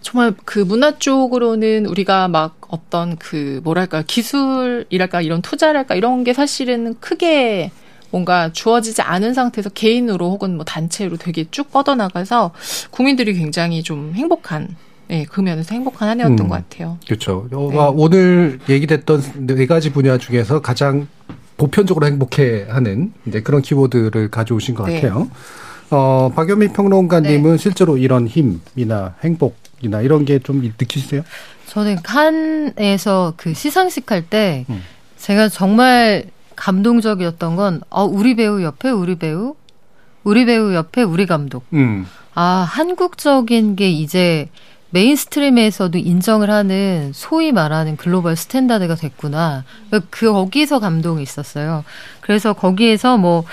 [0.02, 6.94] 정말 그 문화 쪽으로는 우리가 막 어떤 그 뭐랄까 기술이랄까 이런 투자랄까 이런 게 사실은
[7.00, 7.70] 크게
[8.10, 12.52] 뭔가 주어지지 않은 상태에서 개인으로 혹은 뭐 단체로 되게 쭉 뻗어나가서
[12.90, 14.76] 국민들이 굉장히 좀 행복한
[15.10, 16.48] 예, 그 면에서 행복한 한 해였던 음.
[16.48, 16.98] 것 같아요.
[17.06, 17.48] 그렇죠.
[17.52, 21.08] 어, 오늘 얘기됐던 네 가지 분야 중에서 가장
[21.56, 25.00] 보편적으로 행복해하는 이제 그런 키워드를 가져오신 것 네.
[25.00, 25.30] 같아요.
[25.90, 31.22] 어, 박연미 평론가님은 실제로 이런 힘이나 행복이나 이런 게 좀 느끼세요?
[31.66, 34.82] 저는 칸에서 그 시상식 할때 음.
[35.16, 36.24] 제가 정말
[36.58, 39.54] 감동적이었던 건 어, 우리 배우 옆에 우리 배우,
[40.24, 41.64] 우리 배우 옆에 우리 감독.
[41.72, 42.06] 음.
[42.34, 44.48] 아, 한국적인 게 이제
[44.90, 49.64] mainstream에서도 인정을 하는 소위 말하는 global standard가 됐구나.
[50.10, 51.84] 그 거기서 감동이 있었어요.
[52.20, 53.44] 그래서 거기에서 뭐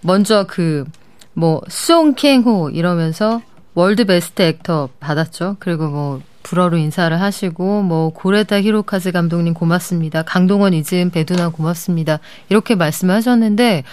[0.00, 3.40] 먼저 그뭐 송강호 이러면서
[3.74, 5.56] world best actor 받았죠.
[5.60, 10.22] 그리고 뭐 불어로 인사를 하시고 뭐 고레다 히로카즈 감독님 고맙습니다.
[10.22, 12.18] 강동원 이지은 배두나 고맙습니다.
[12.48, 13.84] 이렇게 말씀하셨는데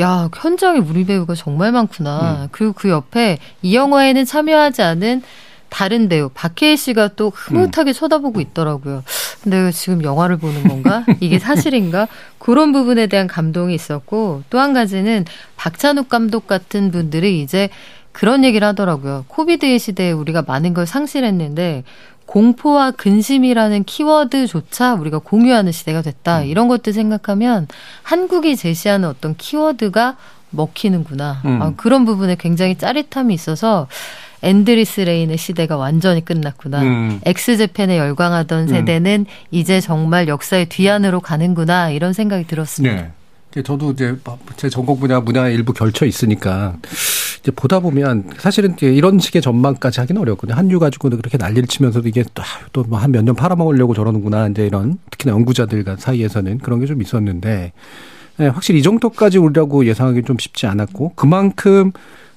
[0.00, 2.48] 야 현장에 우리 배우가 정말 많구나.
[2.50, 5.22] 그리고 그 옆에 이 영화에는 참여하지 않은
[5.70, 9.02] 다른 배우 박해일 씨가 또 흐뭇하게 쳐다보고 있더라고요.
[9.42, 11.04] 근데 지금 영화를 보는 건가?
[11.20, 12.06] 이게 사실인가?
[12.38, 15.24] 그런 부분에 대한 감동이 있었고 또 한 가지는
[15.56, 17.70] 박찬욱 감독 같은 분들이 이제
[18.14, 19.24] 그런 얘기를 하더라고요.
[19.28, 21.82] 코비드의 시대에 우리가 많은 걸 상실했는데
[22.26, 26.42] 공포와 근심이라는 키워드조차 우리가 공유하는 시대가 됐다.
[26.42, 27.68] 이런 것들 생각하면
[28.02, 30.16] 한국이 제시하는 어떤 키워드가
[30.50, 31.42] 먹히는구나.
[31.44, 31.62] 음.
[31.62, 33.88] 아, 그런 부분에 굉장히 짜릿함이 있어서
[34.42, 36.82] Endless Rain의 시대가 완전히 끝났구나.
[36.82, 37.20] 음.
[37.24, 38.68] X Japan에 열광하던 음.
[38.68, 41.90] 세대는 이제 정말 역사의 뒤안으로 가는구나.
[41.90, 42.94] 이런 생각이 들었습니다.
[42.94, 43.62] 네.
[43.62, 44.16] 저도 이제
[44.56, 46.76] 제 전공 분야 문화에 일부 걸쳐 있으니까
[47.44, 50.56] 이제 보다 보면 사실은 이런 식의 전망까지 하기는 어렵거든요.
[50.56, 52.24] 한류 가지고도 그렇게 난리를 치면서도 이게
[52.72, 54.48] 또뭐한몇 년 팔아먹으려고 저러는구나.
[54.48, 57.72] 이제 이런 특히나 연구자들 사이에서는 그런 게 좀 있었는데
[58.38, 61.92] 네, 확실히 이 정도까지 오리라고 예상하기 좀 쉽지 않았고 그만큼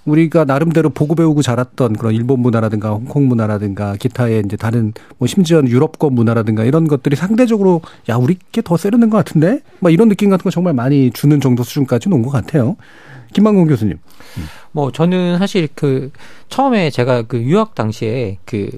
[0.05, 5.61] 우리가 나름대로 보고 배우고 자랐던 그런 일본 문화라든가 홍콩 문화라든가 기타의 이제 다른 뭐 심지어
[5.61, 10.29] 유럽권 문화라든가 이런 것들이 상대적으로 야 우리 게 더 세련된 것 같은데 막 이런 느낌
[10.29, 12.75] 같은 거 정말 많이 주는 정도 수준까지는 온 것 같아요.
[13.33, 13.99] 김만곤 교수님.
[14.71, 16.11] 뭐 저는 사실 그
[16.49, 18.69] 처음에 제가 그 유학 당시에 그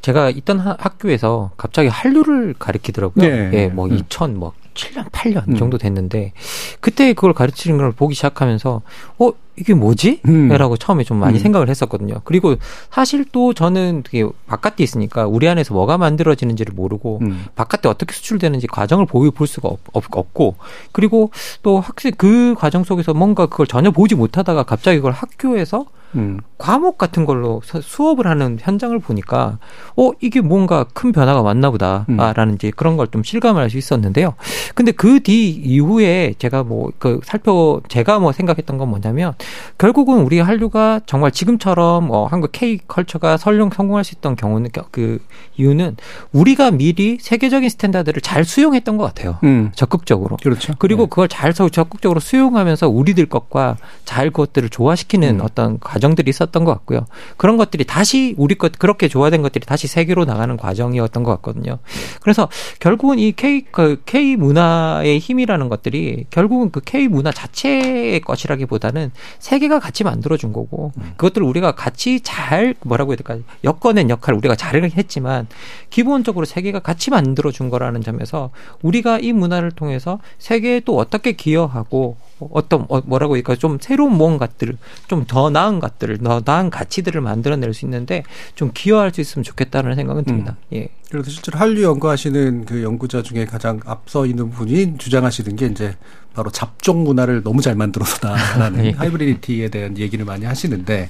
[0.00, 3.24] 제가 있던 하- 학교에서 갑자기 한류를 가르치더라고요.
[3.28, 3.50] 네.
[3.54, 3.92] 예, 뭐 음.
[3.94, 5.56] 2000, 뭐 7년, 8년 음.
[5.56, 6.32] 정도 됐는데
[6.80, 8.82] 그때 그걸 가르치는 걸 보기 시작하면서
[9.18, 10.20] 어 이게 뭐지?
[10.26, 10.48] 음.
[10.48, 11.42] 라고 처음에 좀 많이 음.
[11.42, 12.22] 생각을 했었거든요.
[12.24, 12.56] 그리고
[12.90, 17.44] 사실 또 저는 되게 바깥에 있으니까 우리 안에서 뭐가 만들어지는지를 모르고 음.
[17.54, 20.56] 바깥에 어떻게 수출되는지 과정을 보여 볼 수가 없, 없, 고
[20.92, 21.30] 그리고
[21.62, 26.38] 또 확실히 그 과정 속에서 뭔가 그걸 전혀 보지 못하다가 갑자기 그걸 학교에서 음.
[26.58, 29.58] 과목 같은 걸로 서- 수업을 하는 현장을 보니까
[29.96, 34.34] 어 이게 뭔가 큰 변화가 왔나 보다라는 이제 그런 걸 좀 실감을 할 수 있었는데요.
[34.74, 39.34] 근데 그 뒤 이후에 제가 뭐 그 살펴 제가 뭐 생각했던 건 뭐냐면
[39.78, 44.84] 결국은 우리 한류가 정말 지금처럼 어 한국 K 컬처가 설령 성공할 수 있던 경우는 겨-
[44.90, 45.18] 그
[45.56, 45.96] 이유는
[46.32, 49.38] 우리가 미리 세계적인 standard를 잘 수용했던 것 같아요.
[49.44, 49.72] 음.
[49.74, 50.36] 적극적으로.
[50.42, 50.74] 그렇죠.
[50.78, 55.44] 그리고 그걸 잘 서- 적극적으로 수용하면서 우리들 것과 잘 그것들을 조화시키는 음.
[55.44, 57.06] 어떤 과정 들이 있었던 것 같고요.
[57.36, 61.78] 그런 것들이 다시 우리 것 그렇게 조화된 것들이 다시 세계로 나가는 과정이었던 것 같거든요.
[62.20, 62.48] 그래서
[62.80, 69.78] 결국은 이 K 그 K 문화의 힘이라는 것들이 결국은 그 K 문화 자체의 것이라기보다는 세계가
[69.78, 71.12] 같이 만들어준 거고 음.
[71.16, 75.46] 그것들을 우리가 같이 잘 뭐라고 해야 될까 엮어낸 역할을 우리가 잘 했지만
[75.90, 78.50] 기본적으로 세계가 같이 만들어준 거라는 점에서
[78.82, 82.16] 우리가 이 문화를 통해서 세계에 또 어떻게 기여하고
[82.52, 84.76] 어떤 어, 뭐라고 할까 좀 새로운 무언가들을
[85.08, 88.22] 좀 더 나은 것들을 더 나은 가치들을 만들어낼 수 있는데
[88.54, 90.56] 좀 기여할 수 있으면 좋겠다는 생각은 듭니다.
[90.74, 90.88] 예.
[91.10, 95.96] 그래서 실제로 한류 연구하시는 그 연구자 중에 가장 앞서 있는 분이 주장하시는 게 이제
[96.34, 98.90] 바로 잡종 문화를 너무 잘 만들어서다라는 예.
[98.90, 101.08] 하이브리디티에 대한 얘기를 많이 하시는데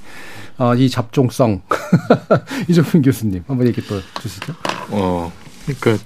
[0.59, 1.63] 어, 이 잡종성
[2.69, 4.55] 이종필 교수님 한번 얘기 또 주시죠.
[4.91, 5.33] 어,
[5.65, 6.05] 그러니까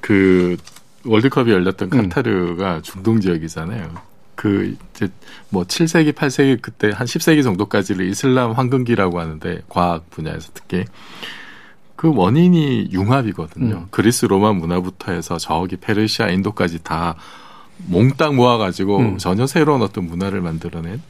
[0.00, 0.56] 그
[1.04, 2.08] 월드컵이 열렸던 음.
[2.08, 4.11] 카타르가 중동 지역이잖아요.
[4.34, 5.08] 그 이제
[5.50, 10.84] 뭐 7세기, 8세기 그때 한 10세기 정도까지를 이슬람 황금기라고 하는데 과학 분야에서 특히
[11.96, 13.74] 그 원인이 융합이거든요.
[13.76, 13.86] 음.
[13.90, 17.14] 그리스 로마 문화부터 해서 저기 페르시아, 인도까지 다
[17.86, 19.18] 몽땅 모아가지고 음.
[19.18, 21.00] 전혀 새로운 어떤 문화를 만들어낸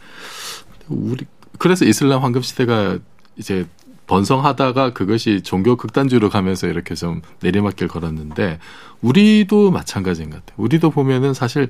[0.88, 1.24] 우리
[1.58, 2.98] 그래서 이슬람 황금 시대가
[3.36, 3.66] 이제
[4.06, 8.58] 번성하다가 그것이 종교 극단주의로 가면서 이렇게 좀 내리막길 걸었는데
[9.00, 10.56] 우리도 마찬가지인 것 같아요.
[10.58, 11.68] 우리도 보면은 사실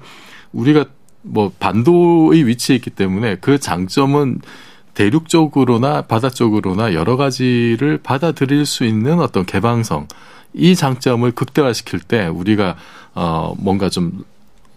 [0.53, 0.87] 우리가
[1.23, 4.41] 뭐 반도의 위치에 있기 때문에 그 장점은
[4.95, 10.07] 대륙 쪽으로나 바다 쪽으로나 여러 가지를 받아들일 수 있는 어떤 개방성.
[10.55, 12.77] 이 장점을 극대화시킬 때 우리가
[13.15, 14.25] 어 뭔가 좀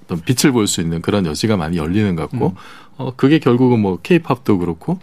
[0.05, 2.55] 어떤 빛을 볼 수 있는 그런 여지가 많이 열리는 것 같고
[2.97, 4.99] 어 그게 결국은 뭐 케이팝도 그렇고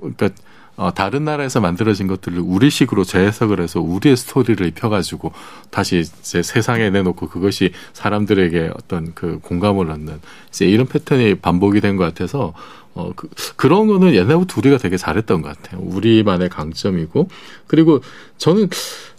[0.00, 0.30] 그러니까
[0.76, 5.32] 어, 다른 나라에서 만들어진 것들을 우리식으로 재해석을 해서 우리의 스토리를 입혀가지고
[5.70, 10.20] 다시 이제 세상에 내놓고 그것이 사람들에게 어떤 그 공감을 얻는
[10.50, 12.52] 이제 이런 패턴이 반복이 된 것 같아서
[12.94, 15.80] 어, 그, 그런 거는 옛날부터 우리가 되게 잘했던 것 같아요.
[15.80, 17.28] 우리만의 강점이고
[17.68, 18.00] 그리고
[18.38, 18.68] 저는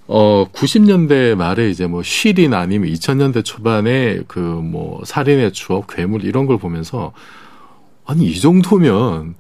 [0.08, 6.46] 어, 90년대 말에 이제 뭐 쉔이나 아니면 2000년대 초반에 그 뭐 살인의 추억, 괴물 이런
[6.48, 7.14] 걸 보면서
[8.06, 9.36] 아니 이 정도면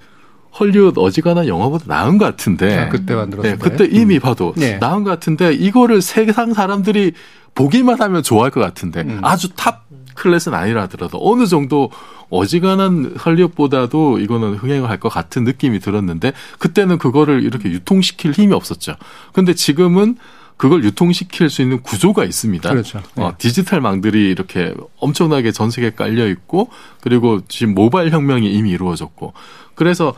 [0.60, 2.78] 헐리우드 어지간한 영화보다 나은 것 같은데.
[2.78, 3.70] 아, 그때 만들었을 네, 때?
[3.70, 4.20] 그때 이미 음.
[4.22, 4.78] 봐도 네.
[4.78, 7.14] 나은 것 같은데 이거를 세상 사람들이
[7.56, 9.20] 보기만 하면 좋아할 것 같은데 음.
[9.24, 9.86] 아주 top
[10.16, 11.92] class는 아니라 하더라도 어느 정도
[12.30, 18.96] 어지간한 헐리우드보다도 이거는 흥행을 할 것 같은 느낌이 들었는데 그때는 그거를 이렇게 유통시킬 힘이 없었죠.
[19.34, 20.18] 근데 지금은
[20.58, 22.70] 그걸 유통시킬 수 있는 구조가 있습니다.
[22.70, 23.02] 그렇죠.
[23.18, 26.70] 어, 디지털 망들이 이렇게 엄청나게 전 세계에 깔려 있고
[27.02, 29.34] 그리고 지금 모바일 혁명이 이미 이루어졌고
[29.76, 30.16] 그래서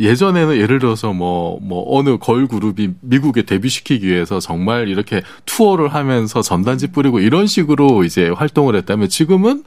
[0.00, 6.42] 예전에는 예를 들어서 뭐, 뭐, 어느 걸 그룹이 미국에 데뷔시키기 위해서 정말 이렇게 투어를 하면서
[6.42, 9.62] 전단지 뿌리고 이런 식으로 이제 활동을 했다면 지금은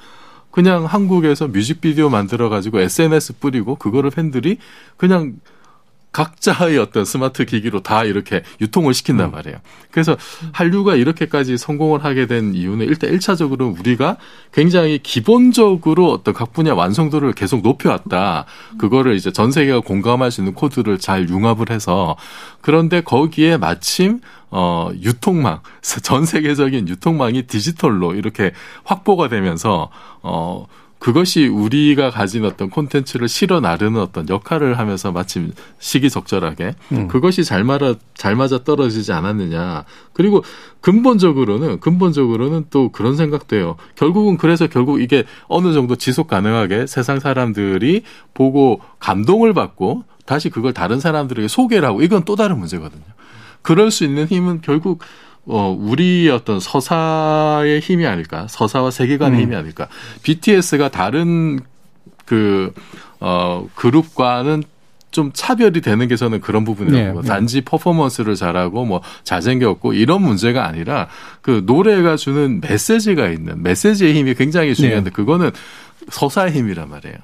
[0.52, 4.58] 그냥 한국에서 뮤직비디오 만들어가지고 SNS 뿌리고 그거를 팬들이
[4.98, 5.36] 그냥
[6.12, 9.58] 각자의 어떤 스마트 기기로 다 이렇게 유통을 시킨단 말이에요.
[9.92, 10.18] 그래서
[10.52, 14.18] 한류가 이렇게까지 성공을 하게 된 이유는 일단 1차적으로 우리가
[14.52, 18.46] 굉장히 기본적으로 어떤 각 분야 완성도를 계속 높여왔다.
[18.80, 22.16] 그거를 이제 전 세계가 공감할 수 있는 코드를 잘 융합을 해서
[22.62, 25.60] 그런데 거기에 마침 어 유통망
[26.04, 28.54] 전 세계적인 유통망이 디지털로 이렇게
[28.86, 29.90] 확보가 되면서
[30.24, 30.66] 어
[31.00, 37.08] 그것이 우리가 가진 어떤 콘텐츠를 실어 나르는 어떤 역할을 하면서 마침 시기적절하게 음.
[37.08, 39.86] 그것이 잘 맞아 잘 맞아 떨어지지 않았느냐.
[40.14, 40.44] 그리고
[40.82, 43.76] 근본적으로는 근본적으로는 또 그런 생각도 해요.
[43.96, 50.74] 결국은 그래서 결국 이게 어느 정도 지속 가능하게 세상 사람들이 보고 감동을 받고 다시 그걸
[50.74, 53.04] 다른 사람들에게 소개를 하고 이건 또 다른 문제거든요.
[53.62, 55.00] 그럴 수 있는 힘은 결국
[55.48, 58.48] 어, 우리 어떤 서사의 힘이 아닐까.
[58.50, 59.44] 서사와 세계관의 음.
[59.44, 59.88] 힘이 아닐까.
[60.24, 61.60] BTS가 다른
[62.26, 62.74] 그,
[63.20, 64.64] 어, 그룹과는
[65.10, 67.22] 좀 차별이 되는 게 저는 그런 부분이라고.
[67.22, 67.28] 네, 네.
[67.28, 71.08] 단지 퍼포먼스를 잘하고 뭐 잘생겼고 이런 문제가 아니라
[71.42, 75.14] 그 노래가 주는 메시지가 있는 메시지의 힘이 굉장히 중요한데 네.
[75.14, 75.52] 그거는
[76.10, 77.16] 서사의 힘이란 말이에요.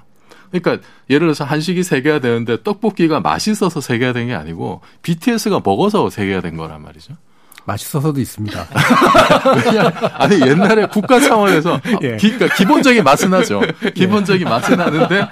[0.49, 6.09] 그러니까 예를 들어서 한식이 세 개가 되는데 떡볶이가 맛있어서 세 개가 된게 아니고 BTS가 먹어서
[6.09, 7.15] 세 개가 된 거란 말이죠.
[7.65, 8.67] 맛있어서도 있습니다.
[10.15, 12.17] 아니 옛날에 국가 차원에서 예.
[12.17, 13.61] 기, 그러니까 기본적인 맛은 하죠.
[13.95, 15.27] 기본적인 맛은 하는데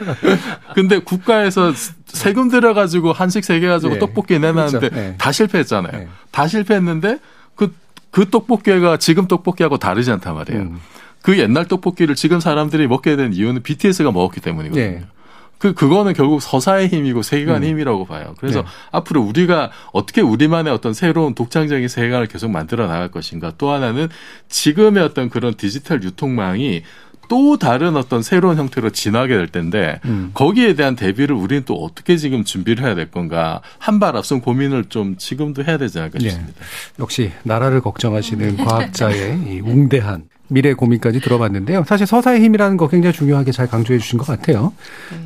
[0.73, 1.73] 근데 국가에서
[2.05, 3.99] 세금 들여가지고 한식 세개 가지고 예.
[3.99, 4.97] 떡볶이 내놨는데 그렇죠.
[4.97, 5.15] 예.
[5.17, 6.01] 다 실패했잖아요.
[6.01, 6.07] 예.
[6.31, 7.19] 다 실패했는데
[7.55, 7.73] 그,
[8.11, 10.61] 그 떡볶이가 지금 떡볶이하고 다르지 않단 말이에요.
[10.61, 10.79] 음.
[11.21, 15.01] 그 옛날 떡볶이를 지금 사람들이 먹게 된 이유는 BTS가 먹었기 때문이거든요.
[15.63, 15.67] 예.
[15.67, 17.73] 그 그거는 결국 서사의 힘이고 세계관의 음.
[17.73, 18.33] 힘이라고 봐요.
[18.39, 18.67] 그래서 네.
[18.91, 23.53] 앞으로 우리가 어떻게 우리만의 어떤 새로운 독창적인 세계관을 계속 만들어 나갈 것인가.
[23.57, 24.09] 또 하나는
[24.49, 26.81] 지금의 어떤 그런 디지털 유통망이
[27.29, 30.31] 또 다른 어떤 새로운 형태로 진화하게 될 텐데 음.
[30.33, 34.85] 거기에 대한 대비를 우리는 또 어떻게 지금 준비를 해야 될 건가 한 발 앞선 고민을
[34.89, 36.29] 좀 지금도 해야 되지 않을까 네.
[36.29, 36.59] 싶습니다.
[36.99, 41.85] 역시 나라를 걱정하시는 과학자의 이 웅대한 미래 고민까지 들어봤는데요.
[41.87, 44.73] 사실 서사의 힘이라는 거 굉장히 중요하게 잘 강조해 주신 것 같아요.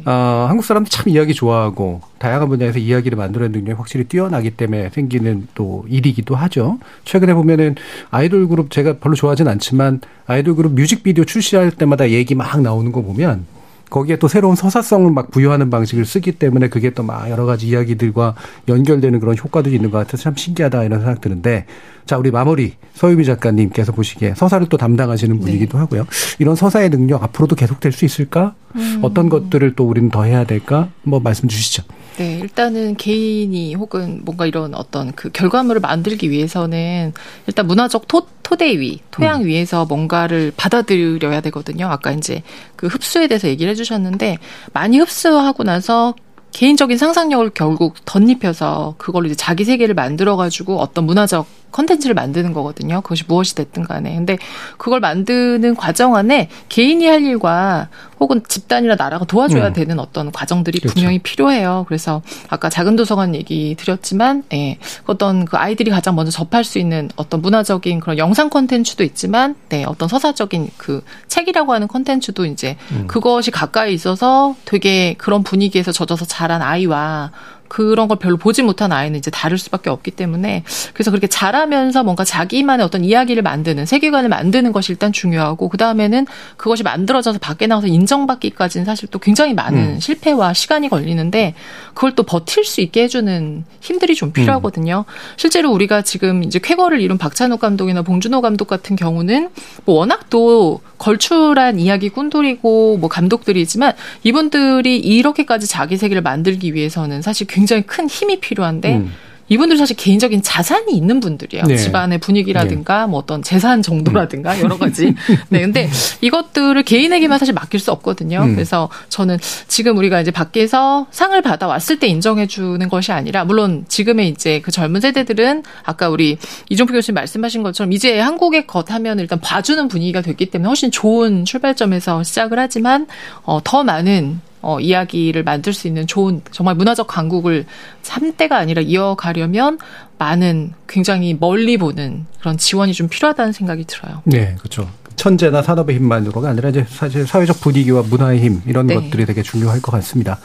[0.06, 5.48] 어, 한국 사람들 참 이야기 좋아하고 다양한 분야에서 이야기를 만들어내는 능력이 확실히 뛰어나기 때문에 생기는
[5.56, 6.78] 또 일이기도 하죠.
[7.06, 7.76] 최근에 보면은
[8.12, 13.02] 아이돌 그룹 제가 별로 좋아하진 않지만 아이돌 그룹 뮤직비디오 출시할 때마다 얘기 막 나오는 거
[13.02, 13.46] 보면
[13.90, 18.36] 거기에 또 새로운 서사성을 막 부여하는 방식을 쓰기 때문에 그게 또 막 여러 가지 이야기들과
[18.68, 21.66] 연결되는 그런 효과들이 있는 것 같아서 참 신기하다 이런 생각 드는데
[22.06, 22.74] 자 우리 마무리.
[22.96, 26.08] 서유미 작가님께서 보시기에 서사를 또 담당하시는 분이기도 하고요.
[26.40, 28.56] 이런 서사의 능력 앞으로도 계속될 수 있을까?
[28.76, 29.00] 음.
[29.02, 30.88] 어떤 것들을 또 우리는 더 해야 될까?
[31.04, 31.84] 뭐 말씀 주시죠
[32.18, 37.14] 네, 일단은 개인이 혹은 뭔가 이런 어떤 그 결과물을 만들기 위해서는
[37.46, 39.46] 일단 문화적 토, 토대 위, 토양 음.
[39.48, 41.88] 위에서 뭔가를 받아들여야 되거든요.
[41.88, 42.42] 아까 이제
[42.76, 44.38] 그 흡수에 대해서 얘기를 해주셨는데
[44.72, 46.16] 많이 흡수하고 나서
[46.52, 51.46] 개인적인 상상력을 결국 덧입혀서 그걸로 이제 자기 세계를 만들어가지고 어떤 문화적
[51.76, 53.02] 컨텐츠를 만드는 거거든요.
[53.02, 54.16] 그것이 무엇이 됐든 간에.
[54.16, 54.38] 근데
[54.78, 59.74] 그걸 만드는 과정 안에 개인이 할 일과 혹은 집단이나 나라가 도와줘야 음.
[59.74, 60.94] 되는 어떤 과정들이 그렇죠.
[60.94, 61.84] 분명히 필요해요.
[61.88, 67.10] 그래서 아까 작은 도서관 얘기 드렸지만, 예, 어떤 그 아이들이 가장 먼저 접할 수 있는
[67.18, 73.08] 어떤 문화적인 그런 영상 컨텐츠도 있지만, 네, 어떤 서사적인 그 책이라고 하는 컨텐츠도 이제 음.
[73.08, 77.32] 그것이 가까이 있어서 되게 그런 분위기에서 젖어서 자란 아이와
[77.76, 80.64] 그런 걸 별로 보지 못한 아이는 이제 다를 수밖에 없기 때문에
[80.94, 86.26] 그래서 그렇게 잘하면서 뭔가 자기만의 어떤 이야기를 만드는 세계관을 만드는 것이 일단 중요하고 그 다음에는
[86.56, 90.00] 그것이 만들어져서 밖에 나가서 인정받기까지는 사실 또 굉장히 많은 음.
[90.00, 91.54] 실패와 시간이 걸리는데
[91.94, 95.04] 그걸 또 버틸 수 있게 해주는 힘들이 좀 필요하거든요.
[95.36, 99.50] 실제로 우리가 지금 이제 쾌거를 이룬 박찬욱 감독이나 봉준호 감독 같은 경우는
[99.84, 103.92] 뭐 워낙 또 걸출한 이야기 꾼돌이고 뭐 감독들이지만
[104.24, 109.14] 이분들이 이렇게까지 자기 세계를 만들기 위해서는 사실 굉장히 큰 힘이 필요한데 음.
[109.48, 111.66] 이분들 사실 개인적인 자산이 있는 분들이에요.
[111.66, 111.78] 네.
[111.78, 115.14] 집안의 분위기라든가 뭐 어떤 재산 정도라든가 여러 가지.
[115.50, 115.90] 네, 근데
[116.22, 118.42] 이것들을 개인에게만 사실 맡길 수 없거든요.
[118.42, 118.56] 음.
[118.56, 119.38] 그래서 저는
[119.68, 124.62] 지금 우리가 이제 밖에서 상을 받아 왔을 때 인정해 주는 것이 아니라 물론 지금의 이제
[124.62, 126.38] 그 젊은 세대들은 아까 우리
[126.70, 131.46] 이종표 교수님 말씀하신 것처럼 이제 한국의 것 하면 일단 봐주는 분위기가 됐기 때문에 훨씬 좋은
[131.46, 133.06] 출발점에서 시작을 하지만
[133.44, 137.66] 어, 더 많은 어, 이야기를 만들 수 있는 좋은 정말 문화적 강국을
[138.02, 139.78] 3대가 아니라 이어가려면
[140.18, 144.24] 많은 굉장히 멀리 보는 그런 지원이 좀 필요하다는 생각이 들어요.
[144.26, 148.96] 네 그렇죠 천재나 산업의 힘만으로가 아니라 이제 사실 사회적 분위기와 문화의 힘 이런 네.
[148.96, 150.40] 것들이 되게 중요할 것 같습니다.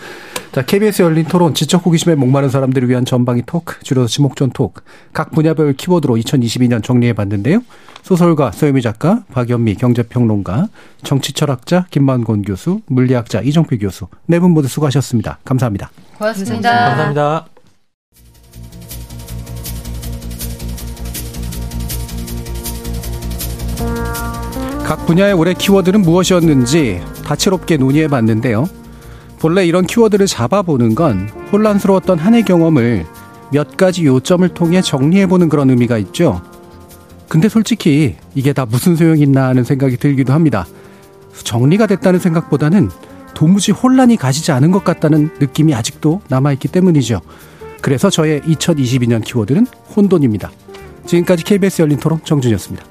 [0.52, 4.82] 자, KBS 열린 토론 지적 호기심에 목마른 사람들을 위한 전방위 토크, 줄여서 지목전 토크.
[5.12, 7.62] 각 분야별 키워드로 2022년 정리해 봤는데요.
[8.02, 10.68] 소설가 서유미 작가, 박연미 경제평론가,
[11.04, 15.38] 정치철학자 김만곤 교수, 물리학자 이정표 교수 네 분 모두 수고하셨습니다.
[15.44, 15.90] 감사합니다.
[16.18, 16.70] 고맙습니다.
[16.70, 17.46] 감사합니다.
[24.90, 28.68] 각 분야의 올해 키워드는 무엇이었는지 다채롭게 논의해 봤는데요.
[29.38, 33.06] 본래 이런 키워드를 잡아보는 건 혼란스러웠던 한 해 경험을
[33.52, 36.42] 몇 가지 요점을 통해 정리해보는 그런 의미가 있죠.
[37.28, 40.66] 근데 솔직히 이게 다 무슨 소용이 있나 하는 생각이 들기도 합니다.
[41.44, 42.90] 정리가 됐다는 생각보다는
[43.32, 47.20] 도무지 혼란이 가시지 않은 것 같다는 느낌이 아직도 남아있기 때문이죠.
[47.80, 50.50] 그래서 저의 2022년 키워드는 혼돈입니다.
[51.06, 52.89] 지금까지 KBS 열린 토론 정준이었습니다.